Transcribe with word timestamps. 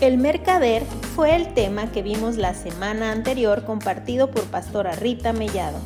El 0.00 0.16
mercader 0.16 0.82
fue 1.14 1.36
el 1.36 1.52
tema 1.52 1.92
que 1.92 2.00
vimos 2.00 2.38
la 2.38 2.54
semana 2.54 3.12
anterior 3.12 3.66
compartido 3.66 4.30
por 4.30 4.44
Pastora 4.44 4.92
Rita 4.92 5.34
Mellado. 5.34 5.76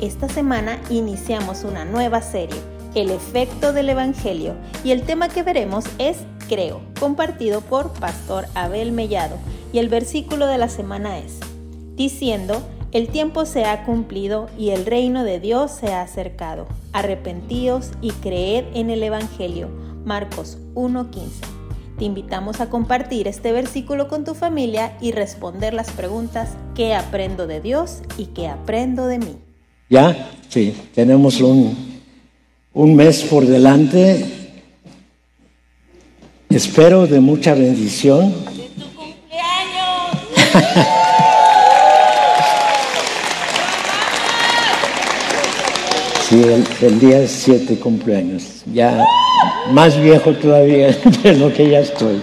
Esta 0.00 0.28
semana 0.28 0.80
iniciamos 0.90 1.62
una 1.62 1.84
nueva 1.84 2.20
serie, 2.20 2.60
El 2.96 3.10
efecto 3.10 3.72
del 3.72 3.90
Evangelio, 3.90 4.54
y 4.82 4.90
el 4.90 5.02
tema 5.02 5.28
que 5.28 5.44
veremos 5.44 5.84
es 5.98 6.16
Creo, 6.48 6.80
compartido 6.98 7.60
por 7.60 7.92
Pastor 7.92 8.46
Abel 8.56 8.90
Mellado, 8.90 9.36
y 9.72 9.78
el 9.78 9.88
versículo 9.88 10.48
de 10.48 10.58
la 10.58 10.68
semana 10.68 11.20
es, 11.20 11.38
diciendo, 11.94 12.60
el 12.90 13.06
tiempo 13.06 13.46
se 13.46 13.66
ha 13.66 13.84
cumplido 13.84 14.48
y 14.58 14.70
el 14.70 14.84
reino 14.84 15.22
de 15.22 15.38
Dios 15.38 15.70
se 15.70 15.92
ha 15.92 16.02
acercado. 16.02 16.66
Arrepentíos 16.92 17.92
y 18.00 18.10
creed 18.10 18.64
en 18.74 18.90
el 18.90 19.04
Evangelio. 19.04 19.68
Marcos 20.04 20.58
1.15. 20.74 21.59
Te 22.00 22.06
invitamos 22.06 22.60
a 22.62 22.70
compartir 22.70 23.28
este 23.28 23.52
versículo 23.52 24.08
con 24.08 24.24
tu 24.24 24.32
familia 24.32 24.96
y 25.02 25.12
responder 25.12 25.74
las 25.74 25.90
preguntas 25.90 26.56
¿qué 26.74 26.94
aprendo 26.94 27.46
de 27.46 27.60
Dios 27.60 27.98
y 28.16 28.28
qué 28.28 28.48
aprendo 28.48 29.06
de 29.06 29.18
mí? 29.18 29.36
Ya, 29.90 30.30
sí, 30.48 30.74
tenemos 30.94 31.42
un, 31.42 32.00
un 32.72 32.96
mes 32.96 33.22
por 33.24 33.44
delante. 33.44 34.24
Espero 36.48 37.06
de 37.06 37.20
mucha 37.20 37.52
bendición. 37.52 38.32
¡De 38.32 38.70
tu 38.82 38.86
cumpleaños! 38.94 40.16
Sí, 46.30 46.42
el, 46.42 46.64
el 46.80 46.98
día 46.98 47.28
7 47.28 47.78
cumpleaños. 47.78 48.62
Ya 48.72 49.04
más 49.72 50.00
viejo 50.00 50.32
todavía 50.34 50.88
de 51.22 51.36
lo 51.36 51.52
que 51.52 51.70
ya 51.70 51.80
estoy. 51.80 52.20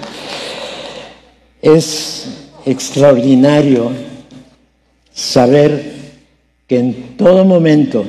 Es 1.61 2.27
extraordinario 2.65 3.91
saber 5.13 5.95
que 6.67 6.79
en 6.79 7.17
todo 7.17 7.45
momento, 7.45 8.05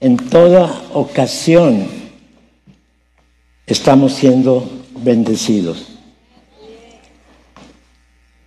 en 0.00 0.16
toda 0.16 0.82
ocasión, 0.92 1.86
estamos 3.66 4.14
siendo 4.14 4.68
bendecidos. 5.02 5.86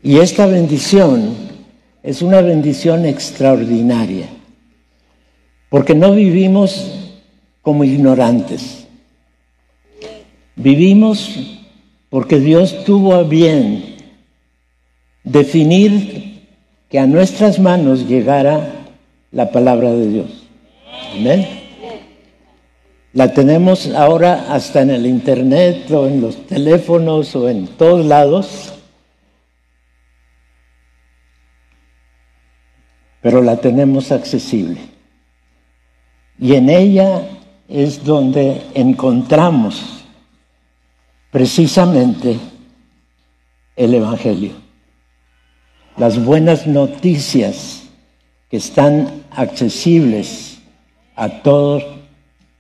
Y 0.01 0.17
esta 0.17 0.45
bendición 0.45 1.35
es 2.03 2.21
una 2.21 2.41
bendición 2.41 3.05
extraordinaria, 3.05 4.27
porque 5.69 5.93
no 5.93 6.13
vivimos 6.13 6.91
como 7.61 7.83
ignorantes. 7.83 8.78
Vivimos 10.59 11.39
porque 12.09 12.37
Dios 12.37 12.83
tuvo 12.83 13.15
a 13.15 13.23
bien 13.23 13.95
definir 15.23 16.49
que 16.89 16.99
a 16.99 17.07
nuestras 17.07 17.59
manos 17.59 18.09
llegara 18.09 18.87
la 19.31 19.51
palabra 19.53 19.93
de 19.93 20.09
Dios. 20.09 20.47
Amén. 21.13 21.47
La 23.13 23.33
tenemos 23.33 23.87
ahora 23.93 24.53
hasta 24.53 24.81
en 24.81 24.89
el 24.89 25.05
internet 25.05 25.89
o 25.91 26.07
en 26.07 26.19
los 26.19 26.45
teléfonos 26.45 27.33
o 27.37 27.47
en 27.47 27.65
todos 27.65 28.05
lados. 28.05 28.73
Pero 33.21 33.41
la 33.41 33.55
tenemos 33.61 34.11
accesible. 34.11 34.81
Y 36.37 36.55
en 36.55 36.69
ella 36.69 37.29
es 37.69 38.03
donde 38.03 38.61
encontramos 38.73 39.98
precisamente 41.31 42.39
el 43.75 43.93
Evangelio. 43.93 44.53
Las 45.97 46.23
buenas 46.23 46.67
noticias 46.67 47.83
que 48.49 48.57
están 48.57 49.23
accesibles 49.31 50.59
a 51.15 51.41
todos 51.41 51.83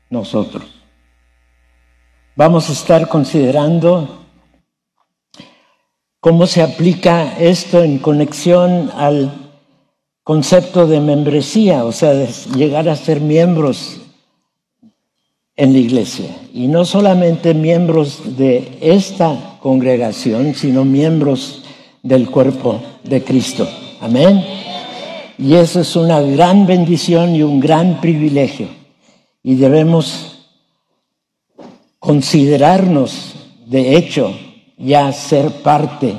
nosotros. 0.09 0.65
Vamos 2.35 2.69
a 2.69 2.73
estar 2.73 3.07
considerando 3.07 4.25
cómo 6.19 6.45
se 6.47 6.61
aplica 6.61 7.37
esto 7.37 7.83
en 7.83 7.97
conexión 7.99 8.91
al 8.95 9.51
concepto 10.23 10.85
de 10.85 10.99
membresía, 10.99 11.85
o 11.85 11.91
sea, 11.91 12.11
de 12.11 12.27
llegar 12.55 12.87
a 12.87 12.95
ser 12.95 13.19
miembros 13.19 13.99
en 15.59 15.73
la 15.73 15.79
iglesia. 15.79 16.37
Y 16.53 16.67
no 16.67 16.85
solamente 16.85 17.53
miembros 17.53 18.37
de 18.37 18.77
esta 18.79 19.57
congregación, 19.59 20.55
sino 20.55 20.85
miembros 20.85 21.63
del 22.01 22.29
cuerpo 22.29 22.81
de 23.03 23.21
Cristo. 23.21 23.67
Amén. 23.99 24.41
Y 25.37 25.55
eso 25.55 25.81
es 25.81 25.97
una 25.97 26.21
gran 26.21 26.65
bendición 26.65 27.35
y 27.35 27.43
un 27.43 27.59
gran 27.59 27.99
privilegio. 27.99 28.69
Y 29.43 29.55
debemos 29.55 30.45
considerarnos, 31.99 33.33
de 33.65 33.97
hecho, 33.97 34.33
ya 34.77 35.11
ser 35.11 35.51
parte 35.61 36.15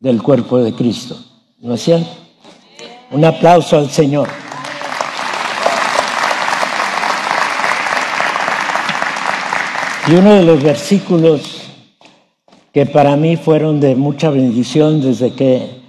del 0.00 0.20
cuerpo 0.20 0.58
de 0.58 0.72
Cristo. 0.72 1.16
¿No 1.60 1.74
es 1.74 1.82
cierto? 1.82 2.10
Un 3.12 3.24
aplauso 3.24 3.78
al 3.78 3.88
Señor. 3.90 4.28
Y 10.08 10.14
uno 10.14 10.34
de 10.34 10.42
los 10.42 10.60
versículos 10.60 11.62
que 12.72 12.86
para 12.86 13.16
mí 13.16 13.36
fueron 13.36 13.78
de 13.78 13.94
mucha 13.94 14.30
bendición 14.30 15.00
desde 15.00 15.32
que, 15.32 15.80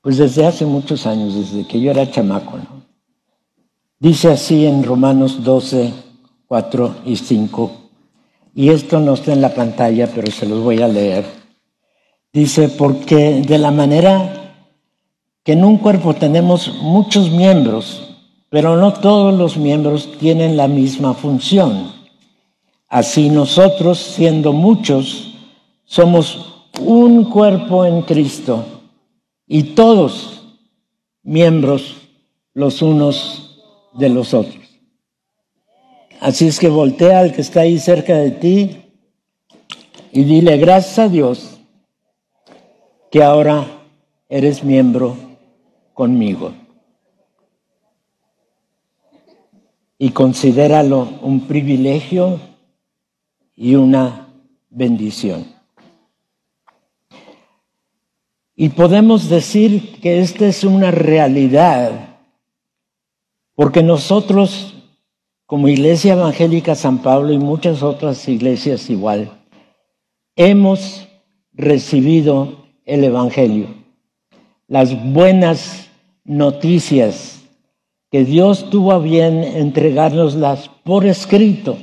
pues 0.00 0.16
desde 0.16 0.44
hace 0.44 0.66
muchos 0.66 1.06
años, 1.06 1.34
desde 1.34 1.68
que 1.68 1.80
yo 1.80 1.92
era 1.92 2.10
chamaco. 2.10 2.58
Dice 4.00 4.32
así 4.32 4.66
en 4.66 4.82
Romanos 4.82 5.44
12, 5.44 5.92
4 6.48 6.96
y 7.04 7.16
5, 7.16 7.72
y 8.54 8.70
esto 8.70 8.98
no 8.98 9.14
está 9.14 9.32
en 9.32 9.40
la 9.40 9.54
pantalla, 9.54 10.10
pero 10.12 10.32
se 10.32 10.46
los 10.46 10.60
voy 10.60 10.82
a 10.82 10.88
leer. 10.88 11.24
Dice, 12.32 12.68
porque 12.68 13.42
de 13.46 13.58
la 13.58 13.70
manera 13.70 14.56
que 15.44 15.52
en 15.52 15.64
un 15.64 15.78
cuerpo 15.78 16.14
tenemos 16.14 16.74
muchos 16.82 17.30
miembros, 17.30 18.16
pero 18.50 18.76
no 18.76 18.92
todos 18.94 19.38
los 19.38 19.56
miembros 19.56 20.18
tienen 20.18 20.56
la 20.56 20.66
misma 20.66 21.14
función. 21.14 21.97
Así 22.88 23.28
nosotros, 23.28 23.98
siendo 23.98 24.52
muchos, 24.52 25.34
somos 25.84 26.66
un 26.80 27.24
cuerpo 27.24 27.84
en 27.84 28.02
Cristo 28.02 28.64
y 29.46 29.74
todos 29.74 30.56
miembros 31.22 31.96
los 32.54 32.80
unos 32.80 33.60
de 33.92 34.08
los 34.08 34.32
otros. 34.32 34.56
Así 36.20 36.48
es 36.48 36.58
que 36.58 36.68
voltea 36.68 37.20
al 37.20 37.32
que 37.32 37.42
está 37.42 37.60
ahí 37.60 37.78
cerca 37.78 38.16
de 38.16 38.30
ti 38.30 38.76
y 40.10 40.24
dile 40.24 40.56
gracias 40.56 40.98
a 40.98 41.08
Dios 41.08 41.60
que 43.10 43.22
ahora 43.22 43.66
eres 44.28 44.64
miembro 44.64 45.16
conmigo. 45.94 46.52
Y 49.98 50.10
considéralo 50.10 51.08
un 51.22 51.46
privilegio 51.46 52.47
y 53.60 53.74
una 53.74 54.28
bendición. 54.70 55.46
Y 58.54 58.68
podemos 58.68 59.28
decir 59.28 60.00
que 60.00 60.20
esta 60.20 60.46
es 60.46 60.62
una 60.62 60.92
realidad, 60.92 62.20
porque 63.56 63.82
nosotros, 63.82 64.74
como 65.44 65.66
Iglesia 65.66 66.12
Evangélica 66.12 66.76
San 66.76 66.98
Pablo 66.98 67.32
y 67.32 67.38
muchas 67.38 67.82
otras 67.82 68.28
iglesias 68.28 68.88
igual, 68.90 69.32
hemos 70.36 71.08
recibido 71.52 72.64
el 72.84 73.02
Evangelio, 73.02 73.74
las 74.68 75.12
buenas 75.12 75.88
noticias 76.22 77.42
que 78.12 78.24
Dios 78.24 78.70
tuvo 78.70 78.92
a 78.92 79.00
bien 79.00 79.42
entregárnoslas 79.42 80.70
por 80.84 81.06
escrito 81.06 81.76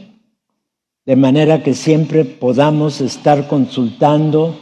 de 1.06 1.16
manera 1.16 1.62
que 1.62 1.75
siempre 1.75 2.25
podamos 2.25 3.00
estar 3.00 3.48
consultando 3.48 4.60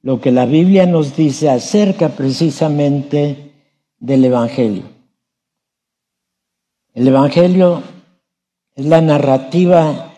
lo 0.00 0.20
que 0.20 0.32
la 0.32 0.46
Biblia 0.46 0.86
nos 0.86 1.16
dice 1.16 1.50
acerca 1.50 2.10
precisamente 2.10 3.52
del 3.98 4.24
Evangelio. 4.24 4.84
El 6.94 7.08
Evangelio 7.08 7.82
es 8.74 8.86
la 8.86 9.00
narrativa 9.00 10.14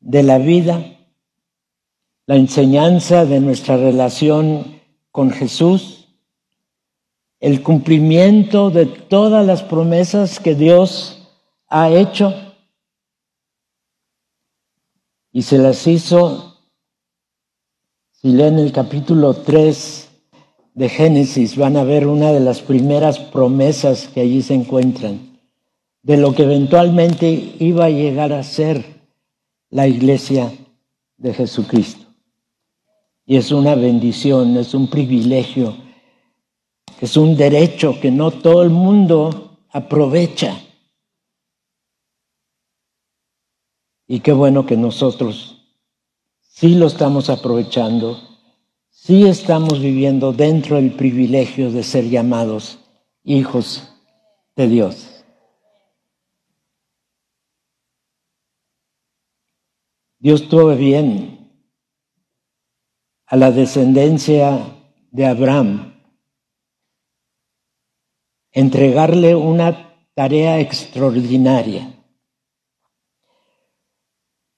de 0.00 0.22
la 0.22 0.38
vida, 0.38 0.98
la 2.26 2.36
enseñanza 2.36 3.26
de 3.26 3.40
nuestra 3.40 3.76
relación 3.76 4.80
con 5.10 5.30
Jesús, 5.30 6.08
el 7.40 7.62
cumplimiento 7.62 8.70
de 8.70 8.86
todas 8.86 9.44
las 9.46 9.62
promesas 9.62 10.40
que 10.40 10.54
Dios 10.54 11.28
ha 11.68 11.90
hecho 11.90 12.43
y 15.34 15.42
se 15.42 15.58
las 15.58 15.86
hizo 15.88 16.60
Si 18.12 18.28
leen 18.28 18.58
el 18.58 18.72
capítulo 18.72 19.34
3 19.34 20.08
de 20.74 20.88
Génesis, 20.88 21.56
van 21.56 21.76
a 21.76 21.84
ver 21.84 22.06
una 22.06 22.32
de 22.32 22.40
las 22.40 22.62
primeras 22.62 23.18
promesas 23.18 24.08
que 24.08 24.20
allí 24.20 24.40
se 24.42 24.54
encuentran, 24.54 25.38
de 26.02 26.16
lo 26.16 26.34
que 26.34 26.44
eventualmente 26.44 27.54
iba 27.58 27.86
a 27.86 27.90
llegar 27.90 28.32
a 28.32 28.42
ser 28.42 28.82
la 29.70 29.86
iglesia 29.88 30.52
de 31.18 31.34
Jesucristo. 31.34 32.06
Y 33.26 33.36
es 33.36 33.50
una 33.52 33.74
bendición, 33.74 34.56
es 34.56 34.72
un 34.72 34.88
privilegio, 34.88 35.76
es 37.00 37.16
un 37.16 37.36
derecho 37.36 38.00
que 38.00 38.10
no 38.10 38.30
todo 38.30 38.62
el 38.62 38.70
mundo 38.70 39.58
aprovecha. 39.70 40.63
Y 44.06 44.20
qué 44.20 44.32
bueno 44.32 44.66
que 44.66 44.76
nosotros 44.76 45.62
sí 46.40 46.74
lo 46.74 46.86
estamos 46.86 47.30
aprovechando, 47.30 48.18
sí 48.90 49.26
estamos 49.26 49.80
viviendo 49.80 50.32
dentro 50.32 50.76
del 50.76 50.92
privilegio 50.92 51.70
de 51.70 51.82
ser 51.82 52.08
llamados 52.08 52.78
hijos 53.22 53.90
de 54.56 54.68
Dios. 54.68 55.24
Dios 60.18 60.48
tuvo 60.48 60.74
bien 60.74 61.50
a 63.26 63.36
la 63.36 63.50
descendencia 63.50 64.58
de 65.10 65.26
Abraham 65.26 65.94
entregarle 68.52 69.34
una 69.34 69.94
tarea 70.14 70.60
extraordinaria 70.60 71.94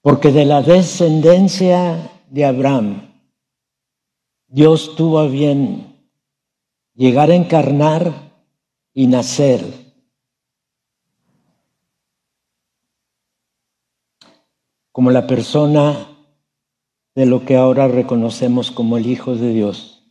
porque 0.07 0.31
de 0.31 0.45
la 0.45 0.61
descendencia 0.61 2.09
de 2.29 2.45
Abraham, 2.45 3.13
Dios 4.47 4.95
tuvo 4.95 5.19
a 5.19 5.27
bien 5.27 6.09
llegar 6.93 7.29
a 7.29 7.35
encarnar 7.35 8.13
y 8.93 9.07
nacer. 9.07 9.65
como 14.93 15.11
la 15.11 15.27
persona 15.27 16.07
de 17.13 17.25
lo 17.25 17.43
que 17.45 17.57
ahora 17.57 17.89
reconocemos 17.89 18.71
como 18.71 18.97
el 18.97 19.07
Hijo 19.07 19.35
de 19.35 19.53
Dios, 19.53 20.09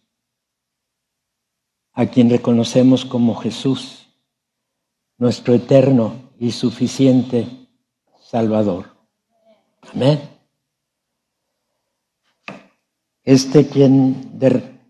a 1.93 2.07
quien 2.07 2.29
reconocemos 2.29 3.07
como 3.07 3.35
Jesús, 3.35 4.09
nuestro 5.17 5.55
eterno 5.55 6.33
y 6.39 6.53
suficiente 6.53 7.49
Salvador. 8.21 8.96
Amén. 9.95 10.21
Este 13.25 13.67
quien 13.67 14.39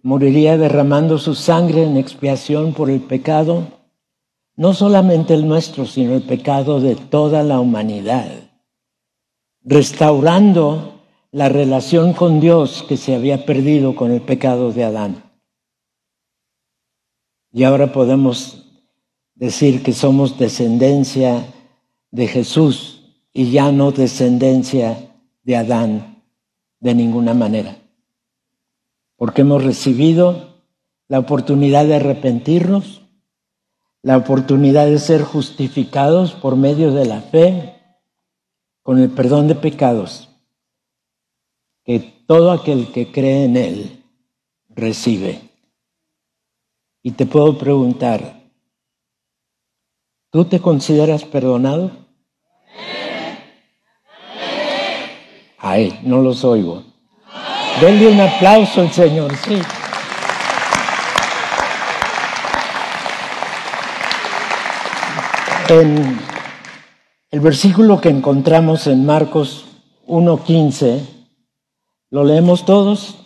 moriría 0.03 0.59
derramando 0.59 1.19
su 1.19 1.35
sangre 1.35 1.85
en 1.85 1.97
expiación 1.97 2.75
por 2.75 2.91
el 2.91 3.01
pecado, 3.01 3.67
no 4.57 4.75
solamente 4.75 5.35
el 5.35 5.49
nuestro, 5.49 5.87
sino 5.87 6.15
el 6.15 6.23
pecado 6.23 6.81
de 6.81 6.97
toda 6.97 7.43
la 7.43 7.61
humanidad, 7.61 8.31
restaurando 9.63 11.01
la 11.33 11.49
relación 11.49 12.13
con 12.13 12.41
Dios 12.41 12.85
que 12.89 12.97
se 12.97 13.15
había 13.15 13.45
perdido 13.45 13.95
con 13.95 14.11
el 14.11 14.23
pecado 14.23 14.73
de 14.73 14.85
Adán. 14.85 15.25
Y 17.53 17.65
ahora 17.65 17.93
podemos 17.93 18.67
decir 19.35 19.83
que 19.83 19.93
somos 19.93 20.39
descendencia 20.39 21.47
de 22.11 22.27
Jesús 22.27 22.96
y 23.37 23.51
ya 23.51 23.71
no 23.71 23.93
descendencia 23.93 25.15
de 25.43 25.57
Adán 25.57 26.25
de 26.81 26.95
ninguna 26.95 27.35
manera. 27.35 27.77
Porque 29.17 29.43
hemos 29.43 29.63
recibido 29.63 30.63
la 31.07 31.19
oportunidad 31.19 31.85
de 31.85 31.97
arrepentirnos, 31.97 33.03
la 34.01 34.17
oportunidad 34.17 34.87
de 34.87 34.99
ser 34.99 35.23
justificados 35.23 36.33
por 36.33 36.57
medio 36.57 36.95
de 36.95 37.05
la 37.05 37.21
fe, 37.21 37.75
con 38.81 38.99
el 39.01 39.11
perdón 39.11 39.49
de 39.49 39.55
pecados, 39.55 40.31
que 41.85 41.99
todo 42.27 42.53
aquel 42.53 42.91
que 42.91 43.13
cree 43.13 43.45
en 43.45 43.59
Él 43.59 44.03
recibe. 44.71 45.43
Y 47.03 47.11
te 47.11 47.27
puedo 47.27 47.59
preguntar, 47.59 48.51
¿tú 50.31 50.47
te 50.47 50.59
consideras 50.59 51.25
perdonado? 51.25 52.06
Ay, 55.69 55.99
no 56.05 56.23
los 56.23 56.45
oigo. 56.45 56.85
Denle 57.81 58.07
un 58.07 58.21
aplauso 58.21 58.83
al 58.83 58.93
Señor, 58.93 59.33
sí. 59.37 59.61
En 65.69 66.21
el 67.33 67.41
versículo 67.41 68.01
que 68.01 68.11
encontramos 68.11 68.87
en 68.87 69.05
Marcos 69.05 69.65
1.15, 70.07 71.01
¿lo 72.11 72.23
leemos 72.23 72.65
todos? 72.65 73.17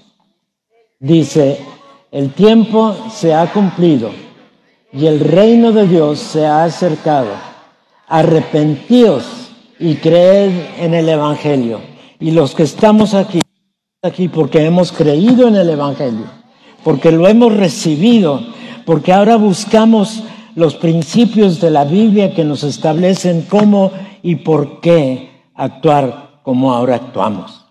Dice, 0.98 1.62
el 2.10 2.32
tiempo 2.32 2.96
se 3.12 3.34
ha 3.34 3.52
cumplido 3.52 4.12
y 4.94 5.04
el 5.08 5.20
reino 5.20 5.72
de 5.72 5.86
Dios 5.86 6.18
se 6.18 6.46
ha 6.46 6.64
acercado. 6.64 7.32
Arrepentíos 8.08 9.26
y 9.78 9.96
creed 9.96 10.52
en 10.78 10.94
el 10.94 11.06
Evangelio. 11.06 11.89
Y 12.20 12.32
los 12.32 12.54
que 12.54 12.64
estamos 12.64 13.14
aquí, 13.14 13.40
aquí 14.02 14.28
porque 14.28 14.64
hemos 14.64 14.92
creído 14.92 15.48
en 15.48 15.56
el 15.56 15.70
Evangelio, 15.70 16.26
porque 16.84 17.10
lo 17.10 17.26
hemos 17.26 17.56
recibido, 17.56 18.40
porque 18.84 19.12
ahora 19.12 19.36
buscamos 19.36 20.22
los 20.54 20.74
principios 20.74 21.60
de 21.60 21.70
la 21.70 21.84
Biblia 21.84 22.34
que 22.34 22.44
nos 22.44 22.62
establecen 22.62 23.42
cómo 23.48 23.92
y 24.22 24.36
por 24.36 24.80
qué 24.80 25.30
actuar 25.54 26.42
como 26.42 26.72
ahora 26.72 26.96
actuamos. 26.96 27.64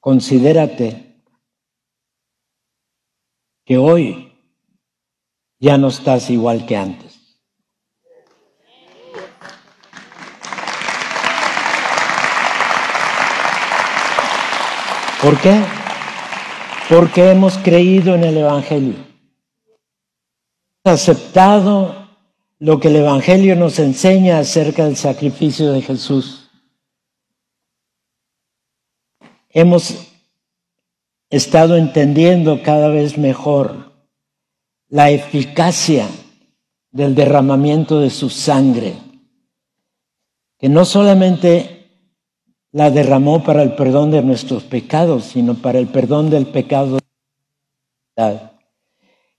Considérate 0.00 1.22
que 3.64 3.78
hoy 3.78 4.32
ya 5.58 5.76
no 5.76 5.88
estás 5.88 6.30
igual 6.30 6.66
que 6.66 6.76
antes. 6.76 7.07
¿Por 15.28 15.38
qué? 15.42 15.62
Porque 16.88 17.30
hemos 17.30 17.58
creído 17.58 18.14
en 18.14 18.24
el 18.24 18.38
Evangelio. 18.38 18.94
Aceptado 20.84 22.08
lo 22.58 22.80
que 22.80 22.88
el 22.88 22.96
Evangelio 22.96 23.54
nos 23.54 23.78
enseña 23.78 24.38
acerca 24.38 24.86
del 24.86 24.96
sacrificio 24.96 25.70
de 25.70 25.82
Jesús. 25.82 26.48
Hemos 29.50 30.14
estado 31.28 31.76
entendiendo 31.76 32.62
cada 32.62 32.88
vez 32.88 33.18
mejor 33.18 33.92
la 34.88 35.10
eficacia 35.10 36.08
del 36.90 37.14
derramamiento 37.14 38.00
de 38.00 38.08
su 38.08 38.30
sangre, 38.30 38.94
que 40.58 40.70
no 40.70 40.86
solamente 40.86 41.77
la 42.72 42.90
derramó 42.90 43.42
para 43.42 43.62
el 43.62 43.74
perdón 43.74 44.10
de 44.10 44.22
nuestros 44.22 44.64
pecados, 44.64 45.24
sino 45.24 45.54
para 45.54 45.78
el 45.78 45.88
perdón 45.88 46.30
del 46.30 46.46
pecado 46.46 46.98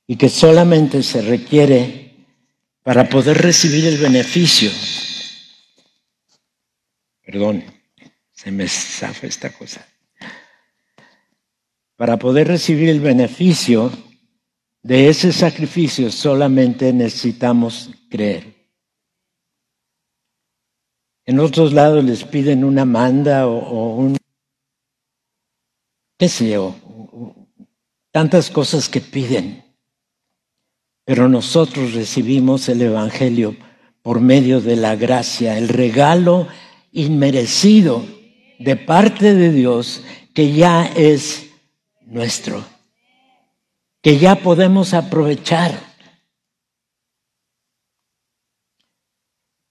y 0.07 0.15
que 0.15 0.29
solamente 0.29 1.03
se 1.03 1.21
requiere 1.21 2.25
para 2.81 3.09
poder 3.09 3.37
recibir 3.37 3.85
el 3.85 3.97
beneficio. 3.97 4.71
Perdón, 7.23 7.63
se 8.31 8.51
me 8.51 8.67
zafa 8.67 9.27
esta 9.27 9.51
cosa. 9.51 9.85
Para 11.95 12.17
poder 12.17 12.47
recibir 12.47 12.89
el 12.89 13.01
beneficio 13.01 13.91
de 14.81 15.09
ese 15.09 15.33
sacrificio 15.33 16.09
solamente 16.09 16.93
necesitamos 16.93 17.91
creer. 18.09 18.58
En 21.29 21.39
otros 21.39 21.73
lados 21.73 22.03
les 22.03 22.23
piden 22.23 22.63
una 22.63 22.85
manda 22.85 23.45
o, 23.45 23.97
un, 23.97 24.17
qué 26.17 26.27
sé 26.27 26.49
yo, 26.49 26.73
tantas 28.09 28.49
cosas 28.49 28.89
que 28.89 28.99
piden. 28.99 29.63
Pero 31.05 31.29
nosotros 31.29 31.93
recibimos 31.93 32.67
el 32.67 32.81
Evangelio 32.81 33.55
por 34.01 34.21
medio 34.21 34.59
de 34.59 34.75
la 34.75 34.95
gracia, 34.95 35.55
el 35.59 35.69
regalo 35.69 36.47
inmerecido 36.93 38.03
de 38.57 38.75
parte 38.75 39.35
de 39.35 39.51
Dios 39.51 40.01
que 40.33 40.53
ya 40.53 40.87
es 40.95 41.51
nuestro, 42.07 42.65
que 44.01 44.17
ya 44.17 44.33
podemos 44.33 44.95
aprovechar. 44.95 45.88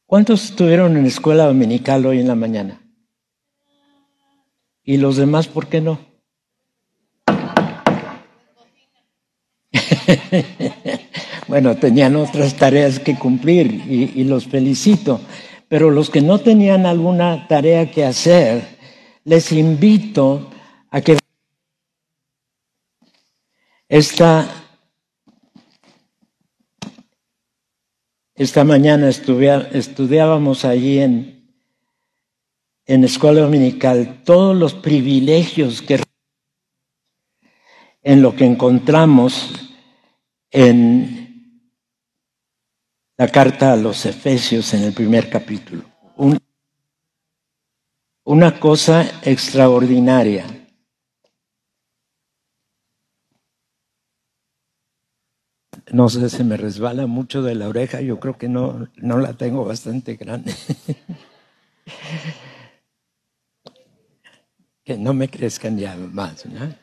¿Cuántos 0.09 0.45
estuvieron 0.45 0.97
en 0.97 1.05
escuela 1.05 1.45
dominical 1.45 2.07
hoy 2.07 2.21
en 2.21 2.29
la 2.29 2.35
mañana? 2.35 2.81
¿Y 4.83 4.97
los 4.97 5.19
demás 5.19 5.49
por 5.49 5.67
qué 5.67 5.83
no? 5.83 5.99
bueno, 11.47 11.77
tenían 11.77 12.17
otras 12.17 12.57
tareas 12.57 13.01
que 13.01 13.19
cumplir 13.19 13.67
y, 13.87 14.25
los 14.25 14.47
felicito, 14.47 15.21
pero 15.69 15.91
los 15.91 16.09
que 16.09 16.23
no 16.23 16.39
tenían 16.39 16.87
alguna 16.87 17.47
tarea 17.47 17.91
que 17.91 18.07
hacer, 18.07 18.79
les 19.25 19.53
invito 19.53 20.49
a 20.91 21.03
que 21.03 21.19
esta, 23.91 24.68
esta 28.39 28.63
mañana 28.63 29.09
estudiábamos 29.09 30.65
allí 30.65 31.01
en, 31.01 31.53
en 32.87 33.05
Escuela 33.05 33.41
Dominical 33.41 34.23
todos 34.25 34.57
los 34.57 34.75
privilegios 34.75 35.83
que 35.83 36.01
en 38.03 38.23
lo 38.23 38.37
que 38.37 38.45
encontramos 38.45 39.53
en 40.51 41.73
la 43.17 43.29
carta 43.29 43.73
a 43.73 43.77
los 43.77 44.07
Efesios 44.07 44.73
en 44.73 44.85
el 44.85 44.93
primer 44.93 45.29
capítulo. 45.29 45.85
una 48.25 48.61
cosa 48.61 49.21
extraordinaria. 49.23 50.58
No 55.91 56.09
sé, 56.09 56.29
se 56.29 56.45
me 56.45 56.57
resbala 56.57 57.07
mucho 57.07 57.43
de 57.43 57.55
la 57.55 57.69
oreja, 57.69 58.01
yo 58.01 58.21
creo 58.21 58.37
que 58.37 58.49
no, 58.49 58.89
no 58.97 59.19
la 59.19 59.33
tengo 59.35 59.65
bastante 59.65 60.17
grande. 60.17 60.55
que 64.85 64.97
no 64.99 65.15
me 65.15 65.29
crezcan 65.29 65.79
ya 65.79 65.97
más. 65.97 66.47
¿no? 66.47 66.75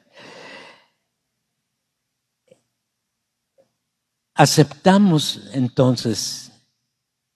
Aceptamos 4.36 5.50
entonces 5.54 6.52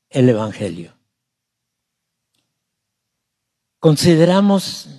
el 0.09 0.29
Evangelio. 0.29 0.93
Consideramos 3.79 4.89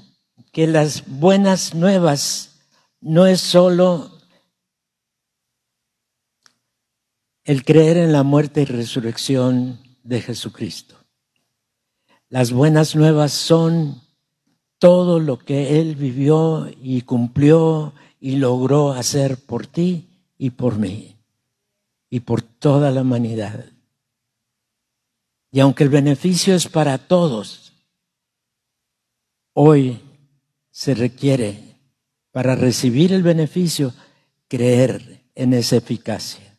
que 0.52 0.66
las 0.66 1.06
buenas 1.06 1.74
nuevas 1.74 2.62
no 3.00 3.26
es 3.26 3.40
solo 3.40 4.19
el 7.44 7.64
creer 7.64 7.97
en 7.97 8.12
la 8.12 8.23
muerte 8.23 8.62
y 8.62 8.64
resurrección 8.64 9.80
de 10.02 10.20
Jesucristo. 10.20 10.97
Las 12.28 12.52
buenas 12.52 12.94
nuevas 12.94 13.32
son 13.32 14.02
todo 14.78 15.18
lo 15.18 15.38
que 15.38 15.80
Él 15.80 15.97
vivió 15.97 16.70
y 16.80 17.02
cumplió 17.02 17.92
y 18.20 18.37
logró 18.37 18.92
hacer 18.92 19.37
por 19.38 19.66
ti 19.66 20.09
y 20.38 20.50
por 20.50 20.78
mí 20.78 21.16
y 22.09 22.20
por 22.20 22.42
toda 22.42 22.90
la 22.90 23.02
humanidad. 23.02 23.66
Y 25.52 25.61
aunque 25.61 25.85
el 25.85 25.90
beneficio 25.90 26.54
es 26.54 26.68
para 26.68 26.99
todos, 26.99 27.73
hoy 29.52 30.00
se 30.70 30.94
requiere 30.94 31.76
para 32.30 32.54
recibir 32.54 33.12
el 33.12 33.23
beneficio 33.23 33.92
creer 34.49 35.25
en 35.35 35.52
esa 35.54 35.76
eficacia. 35.76 36.50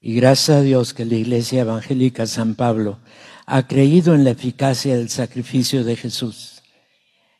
Y 0.00 0.14
gracias 0.14 0.58
a 0.58 0.62
Dios 0.62 0.94
que 0.94 1.04
la 1.04 1.16
Iglesia 1.16 1.60
Evangélica 1.60 2.26
San 2.26 2.54
Pablo 2.54 2.98
ha 3.46 3.66
creído 3.66 4.14
en 4.14 4.24
la 4.24 4.30
eficacia 4.30 4.96
del 4.96 5.10
sacrificio 5.10 5.84
de 5.84 5.96
Jesús, 5.96 6.62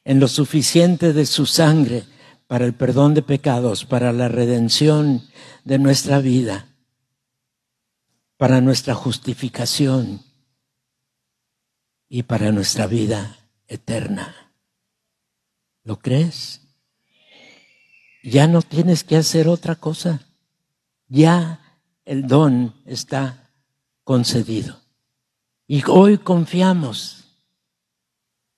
en 0.04 0.20
lo 0.20 0.28
suficiente 0.28 1.12
de 1.12 1.26
su 1.26 1.46
sangre 1.46 2.04
para 2.46 2.64
el 2.66 2.74
perdón 2.74 3.14
de 3.14 3.22
pecados, 3.22 3.84
para 3.84 4.12
la 4.12 4.28
redención 4.28 5.22
de 5.64 5.78
nuestra 5.78 6.18
vida 6.20 6.70
para 8.40 8.62
nuestra 8.62 8.94
justificación 8.94 10.22
y 12.08 12.22
para 12.22 12.52
nuestra 12.52 12.86
vida 12.86 13.50
eterna. 13.68 14.54
¿Lo 15.84 15.98
crees? 15.98 16.62
Ya 18.22 18.46
no 18.46 18.62
tienes 18.62 19.04
que 19.04 19.18
hacer 19.18 19.46
otra 19.46 19.74
cosa. 19.74 20.26
Ya 21.06 21.59
el 22.10 22.26
don 22.26 22.74
está 22.86 23.52
concedido. 24.02 24.80
Y 25.68 25.84
hoy 25.86 26.18
confiamos. 26.18 27.22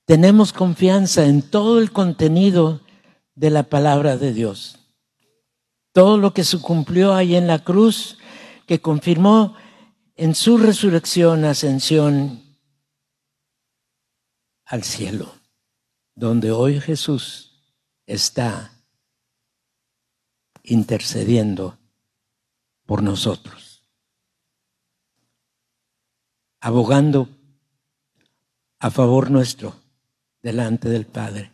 Tenemos 0.05 0.51
confianza 0.51 1.27
en 1.27 1.43
todo 1.43 1.77
el 1.77 1.91
contenido 1.91 2.81
de 3.35 3.51
la 3.51 3.61
palabra 3.61 4.17
de 4.17 4.33
Dios. 4.33 4.79
Todo 5.91 6.17
lo 6.17 6.33
que 6.33 6.43
se 6.43 6.59
cumplió 6.61 7.13
ahí 7.13 7.35
en 7.35 7.45
la 7.45 7.63
cruz, 7.63 8.17
que 8.65 8.81
confirmó 8.81 9.55
en 10.15 10.33
su 10.33 10.57
resurrección, 10.57 11.45
ascensión 11.45 12.41
al 14.65 14.83
cielo, 14.83 15.31
donde 16.15 16.49
hoy 16.49 16.81
Jesús 16.81 17.51
está 18.07 18.83
intercediendo 20.63 21.77
por 22.85 23.01
nosotros, 23.01 23.83
abogando 26.59 27.29
a 28.79 28.91
favor 28.91 29.31
nuestro 29.31 29.73
delante 30.41 30.89
del 30.89 31.05
Padre. 31.05 31.51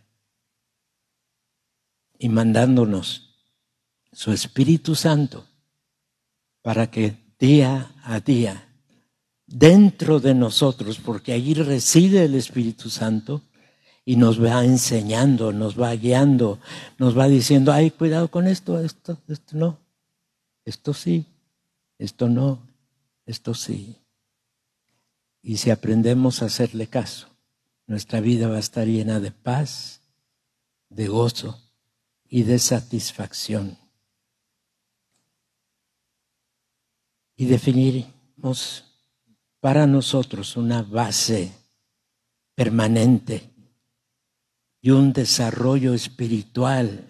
Y 2.17 2.27
mandándonos 2.27 3.29
su 4.11 4.33
Espíritu 4.33 4.95
Santo 4.95 5.45
para 6.61 6.91
que 6.91 7.15
día 7.39 7.93
a 8.03 8.19
día 8.19 8.67
dentro 9.45 10.19
de 10.19 10.33
nosotros, 10.33 10.99
porque 10.99 11.31
allí 11.31 11.53
reside 11.53 12.25
el 12.25 12.35
Espíritu 12.35 12.89
Santo 12.89 13.43
y 14.03 14.15
nos 14.15 14.43
va 14.43 14.65
enseñando, 14.65 15.53
nos 15.53 15.79
va 15.79 15.95
guiando, 15.95 16.59
nos 16.97 17.17
va 17.17 17.27
diciendo, 17.27 17.71
ay, 17.71 17.91
cuidado 17.91 18.29
con 18.29 18.47
esto, 18.47 18.79
esto, 18.79 19.17
esto 19.27 19.55
no, 19.55 19.77
esto 20.69 20.93
sí, 20.93 21.25
esto 21.97 22.29
no, 22.29 22.67
esto 23.25 23.53
sí. 23.53 23.97
Y 25.41 25.57
si 25.57 25.71
aprendemos 25.71 26.41
a 26.41 26.45
hacerle 26.45 26.87
caso, 26.87 27.27
nuestra 27.87 28.21
vida 28.21 28.47
va 28.47 28.55
a 28.55 28.59
estar 28.59 28.87
llena 28.87 29.19
de 29.19 29.31
paz, 29.31 30.01
de 30.89 31.07
gozo 31.07 31.61
y 32.27 32.43
de 32.43 32.59
satisfacción. 32.59 33.77
y 37.39 37.45
definimos 37.45 38.83
para 39.61 39.87
nosotros 39.87 40.57
una 40.57 40.81
base 40.81 41.53
permanente 42.53 43.49
y 44.81 44.89
un 44.89 45.13
desarrollo 45.13 45.93
espiritual 45.93 47.07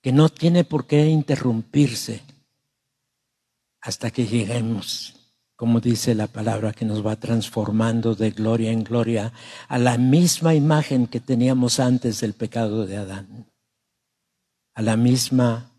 que 0.00 0.10
no 0.10 0.28
tiene 0.30 0.64
por 0.64 0.88
qué 0.88 1.06
interrumpirse 1.06 2.22
hasta 3.82 4.10
que 4.10 4.26
lleguemos, 4.26 5.14
como 5.56 5.80
dice 5.80 6.14
la 6.14 6.28
palabra, 6.28 6.72
que 6.72 6.84
nos 6.84 7.04
va 7.04 7.16
transformando 7.16 8.14
de 8.14 8.30
gloria 8.30 8.70
en 8.70 8.84
gloria 8.84 9.32
a 9.68 9.78
la 9.78 9.98
misma 9.98 10.54
imagen 10.54 11.06
que 11.06 11.20
teníamos 11.20 11.80
antes 11.80 12.20
del 12.20 12.32
pecado 12.32 12.86
de 12.86 12.96
Adán, 12.96 13.52
a 14.74 14.82
la 14.82 14.96
misma 14.96 15.70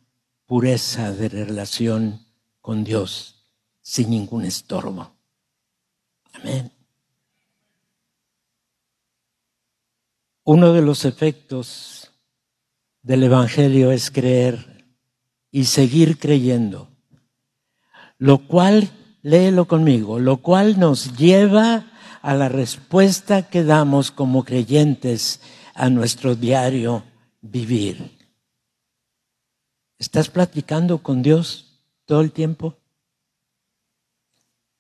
pureza 0.46 1.12
de 1.14 1.30
relación 1.30 2.26
con 2.62 2.84
Dios 2.84 3.48
sin 3.82 4.10
ningún 4.10 4.46
estorbo. 4.46 5.16
Amén. 6.34 6.72
Uno 10.46 10.74
de 10.74 10.82
los 10.82 11.06
efectos 11.06 12.12
del 13.02 13.24
Evangelio 13.24 13.92
es 13.92 14.12
creer 14.12 14.86
y 15.52 15.66
seguir 15.66 16.18
creyendo, 16.18 16.93
lo 18.18 18.48
cual, 18.48 18.90
léelo 19.22 19.68
conmigo, 19.68 20.20
lo 20.20 20.38
cual 20.38 20.80
nos 20.80 21.18
lleva 21.18 21.92
a 22.22 22.34
la 22.34 22.50
respuesta 22.50 23.50
que 23.50 23.64
damos 23.64 24.12
como 24.12 24.46
creyentes 24.46 25.42
a 25.74 25.90
nuestro 25.90 26.36
diario 26.36 27.04
vivir. 27.42 28.18
¿Estás 30.00 30.30
platicando 30.30 31.04
con 31.04 31.22
Dios 31.22 31.82
todo 32.06 32.22
el 32.22 32.32
tiempo? 32.32 32.78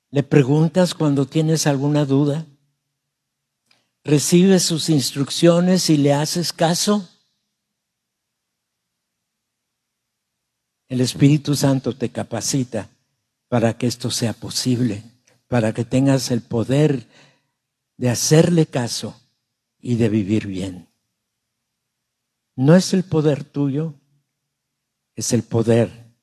¿Le 0.10 0.24
preguntas 0.24 0.94
cuando 0.94 1.26
tienes 1.26 1.68
alguna 1.68 2.06
duda? 2.06 2.46
¿Recibes 4.04 4.64
sus 4.64 4.90
instrucciones 4.90 5.90
y 5.90 5.98
le 5.98 6.14
haces 6.14 6.54
caso? 6.54 7.10
El 10.88 11.02
Espíritu 11.02 11.56
Santo 11.56 11.96
te 11.96 12.10
capacita 12.10 12.93
para 13.54 13.78
que 13.78 13.86
esto 13.86 14.10
sea 14.10 14.34
posible, 14.34 15.04
para 15.48 15.76
que 15.76 15.86
tengas 15.86 16.32
el 16.32 16.42
poder 16.42 17.06
de 17.98 18.10
hacerle 18.10 18.66
caso 18.66 19.22
y 19.80 19.94
de 19.94 20.10
vivir 20.10 20.48
bien. 20.48 20.90
no 22.56 22.76
es 22.76 22.96
el 22.96 23.04
poder 23.04 23.44
tuyo, 23.44 23.94
es 25.16 25.34
el 25.34 25.44
poder 25.44 26.16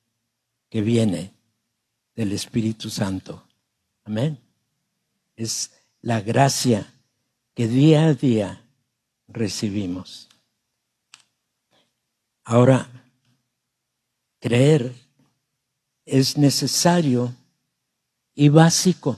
que 0.69 0.81
viene 0.81 1.33
del 2.15 2.33
Espíritu 2.33 2.89
Santo. 2.89 3.47
Amén. 4.03 4.37
Es 5.37 5.71
la 6.01 6.19
gracia 6.19 6.93
que 7.53 7.69
día 7.69 8.07
a 8.07 8.13
día 8.13 8.65
recibimos. 9.29 10.27
Ahora, 12.43 12.89
creer 14.41 14.93
es 16.11 16.37
necesario 16.37 17.33
y 18.35 18.49
básico. 18.49 19.17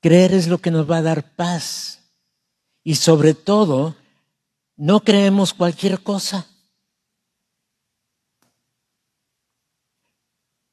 Creer 0.00 0.34
es 0.34 0.48
lo 0.48 0.58
que 0.58 0.72
nos 0.72 0.90
va 0.90 0.98
a 0.98 1.02
dar 1.02 1.34
paz. 1.36 2.00
Y 2.82 2.96
sobre 2.96 3.34
todo, 3.34 3.94
no 4.76 5.00
creemos 5.00 5.54
cualquier 5.54 6.02
cosa. 6.02 6.46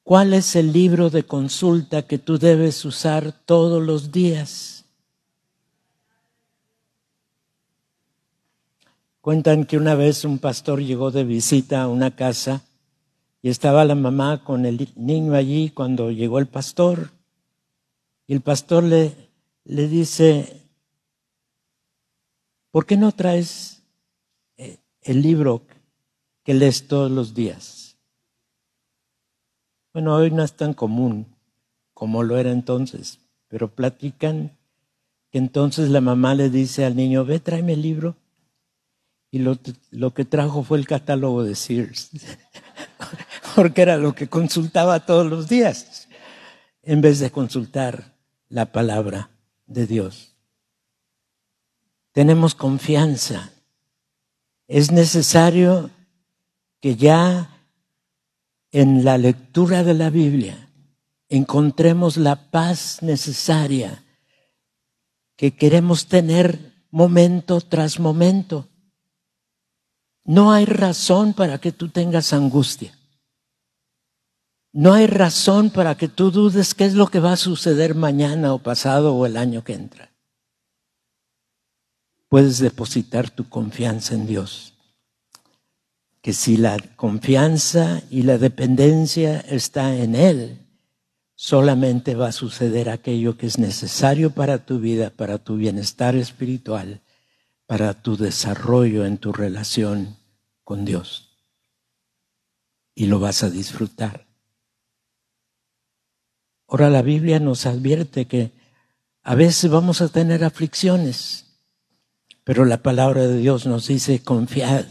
¿Cuál 0.02 0.34
es 0.34 0.56
el 0.56 0.72
libro 0.72 1.08
de 1.08 1.22
consulta 1.22 2.02
que 2.02 2.18
tú 2.18 2.38
debes 2.38 2.84
usar 2.84 3.32
todos 3.46 3.80
los 3.80 4.10
días? 4.10 4.84
Cuentan 9.20 9.64
que 9.64 9.76
una 9.76 9.94
vez 9.94 10.24
un 10.24 10.40
pastor 10.40 10.82
llegó 10.82 11.12
de 11.12 11.22
visita 11.22 11.82
a 11.82 11.88
una 11.88 12.16
casa 12.16 12.62
y 13.42 13.50
estaba 13.50 13.84
la 13.84 13.96
mamá 13.96 14.44
con 14.44 14.64
el 14.64 14.88
niño 14.94 15.34
allí 15.34 15.70
cuando 15.70 16.12
llegó 16.12 16.38
el 16.38 16.46
pastor. 16.46 17.10
Y 18.28 18.34
el 18.34 18.40
pastor 18.40 18.84
le, 18.84 19.14
le 19.64 19.88
dice, 19.88 20.62
¿por 22.70 22.86
qué 22.86 22.96
no 22.96 23.10
traes 23.10 23.82
eh, 24.56 24.78
el 25.02 25.22
libro 25.22 25.62
que 26.44 26.54
lees 26.54 26.86
todos 26.86 27.10
los 27.10 27.34
días? 27.34 27.96
Bueno, 29.92 30.14
hoy 30.14 30.30
no 30.30 30.44
es 30.44 30.52
tan 30.54 30.72
común 30.72 31.26
como 31.92 32.22
lo 32.22 32.38
era 32.38 32.52
entonces, 32.52 33.18
pero 33.48 33.68
platican 33.74 34.56
que 35.30 35.38
entonces 35.38 35.90
la 35.90 36.00
mamá 36.00 36.34
le 36.36 36.48
dice 36.48 36.84
al 36.84 36.94
niño, 36.94 37.24
ve, 37.24 37.40
tráeme 37.40 37.72
el 37.72 37.82
libro. 37.82 38.16
Y 39.30 39.38
lo, 39.38 39.58
lo 39.90 40.12
que 40.14 40.24
trajo 40.24 40.62
fue 40.62 40.78
el 40.78 40.86
catálogo 40.86 41.42
de 41.42 41.54
Sears, 41.54 42.10
porque 43.56 43.82
era 43.82 43.96
lo 43.96 44.14
que 44.14 44.28
consultaba 44.28 45.06
todos 45.06 45.26
los 45.26 45.48
días, 45.48 46.08
en 46.82 47.00
vez 47.00 47.18
de 47.18 47.30
consultar 47.30 48.16
la 48.48 48.66
palabra 48.72 49.30
de 49.66 49.86
Dios. 49.86 50.36
Tenemos 52.12 52.54
confianza. 52.54 53.52
Es 54.68 54.90
necesario 54.90 55.90
que 56.80 56.96
ya 56.96 57.50
en 58.70 59.04
la 59.04 59.18
lectura 59.18 59.84
de 59.84 59.94
la 59.94 60.10
Biblia 60.10 60.68
encontremos 61.28 62.16
la 62.16 62.50
paz 62.50 62.98
necesaria 63.02 64.04
que 65.36 65.56
queremos 65.56 66.06
tener 66.06 66.86
momento 66.90 67.60
tras 67.60 67.98
momento. 67.98 68.68
No 70.24 70.52
hay 70.52 70.66
razón 70.66 71.32
para 71.32 71.58
que 71.58 71.72
tú 71.72 71.88
tengas 71.88 72.32
angustia. 72.32 72.96
No 74.72 74.94
hay 74.94 75.06
razón 75.06 75.70
para 75.70 75.96
que 75.96 76.08
tú 76.08 76.30
dudes 76.30 76.74
qué 76.74 76.84
es 76.84 76.94
lo 76.94 77.08
que 77.08 77.20
va 77.20 77.32
a 77.32 77.36
suceder 77.36 77.94
mañana 77.94 78.54
o 78.54 78.58
pasado 78.58 79.14
o 79.14 79.26
el 79.26 79.36
año 79.36 79.64
que 79.64 79.74
entra. 79.74 80.10
Puedes 82.28 82.58
depositar 82.58 83.28
tu 83.28 83.48
confianza 83.48 84.14
en 84.14 84.26
Dios 84.26 84.72
que 86.22 86.32
si 86.32 86.56
la 86.56 86.78
confianza 86.94 88.00
y 88.08 88.22
la 88.22 88.38
dependencia 88.38 89.40
está 89.40 89.96
en 89.96 90.14
Él, 90.14 90.58
solamente 91.34 92.14
va 92.14 92.28
a 92.28 92.32
suceder 92.32 92.88
aquello 92.88 93.36
que 93.36 93.46
es 93.48 93.58
necesario 93.58 94.30
para 94.30 94.64
tu 94.64 94.78
vida, 94.78 95.10
para 95.10 95.38
tu 95.38 95.56
bienestar 95.56 96.14
espiritual, 96.14 97.00
para 97.66 97.92
tu 97.94 98.16
desarrollo 98.16 99.04
en 99.04 99.18
tu 99.18 99.32
relación 99.32 100.16
con 100.62 100.84
Dios. 100.84 101.36
Y 102.94 103.06
lo 103.06 103.18
vas 103.18 103.42
a 103.42 103.50
disfrutar. 103.50 104.31
Ahora 106.72 106.88
la 106.88 107.02
Biblia 107.02 107.38
nos 107.38 107.66
advierte 107.66 108.26
que 108.26 108.50
a 109.20 109.34
veces 109.34 109.70
vamos 109.70 110.00
a 110.00 110.08
tener 110.08 110.42
aflicciones, 110.42 111.58
pero 112.44 112.64
la 112.64 112.82
palabra 112.82 113.26
de 113.26 113.36
Dios 113.36 113.66
nos 113.66 113.88
dice 113.88 114.22
confiad 114.22 114.86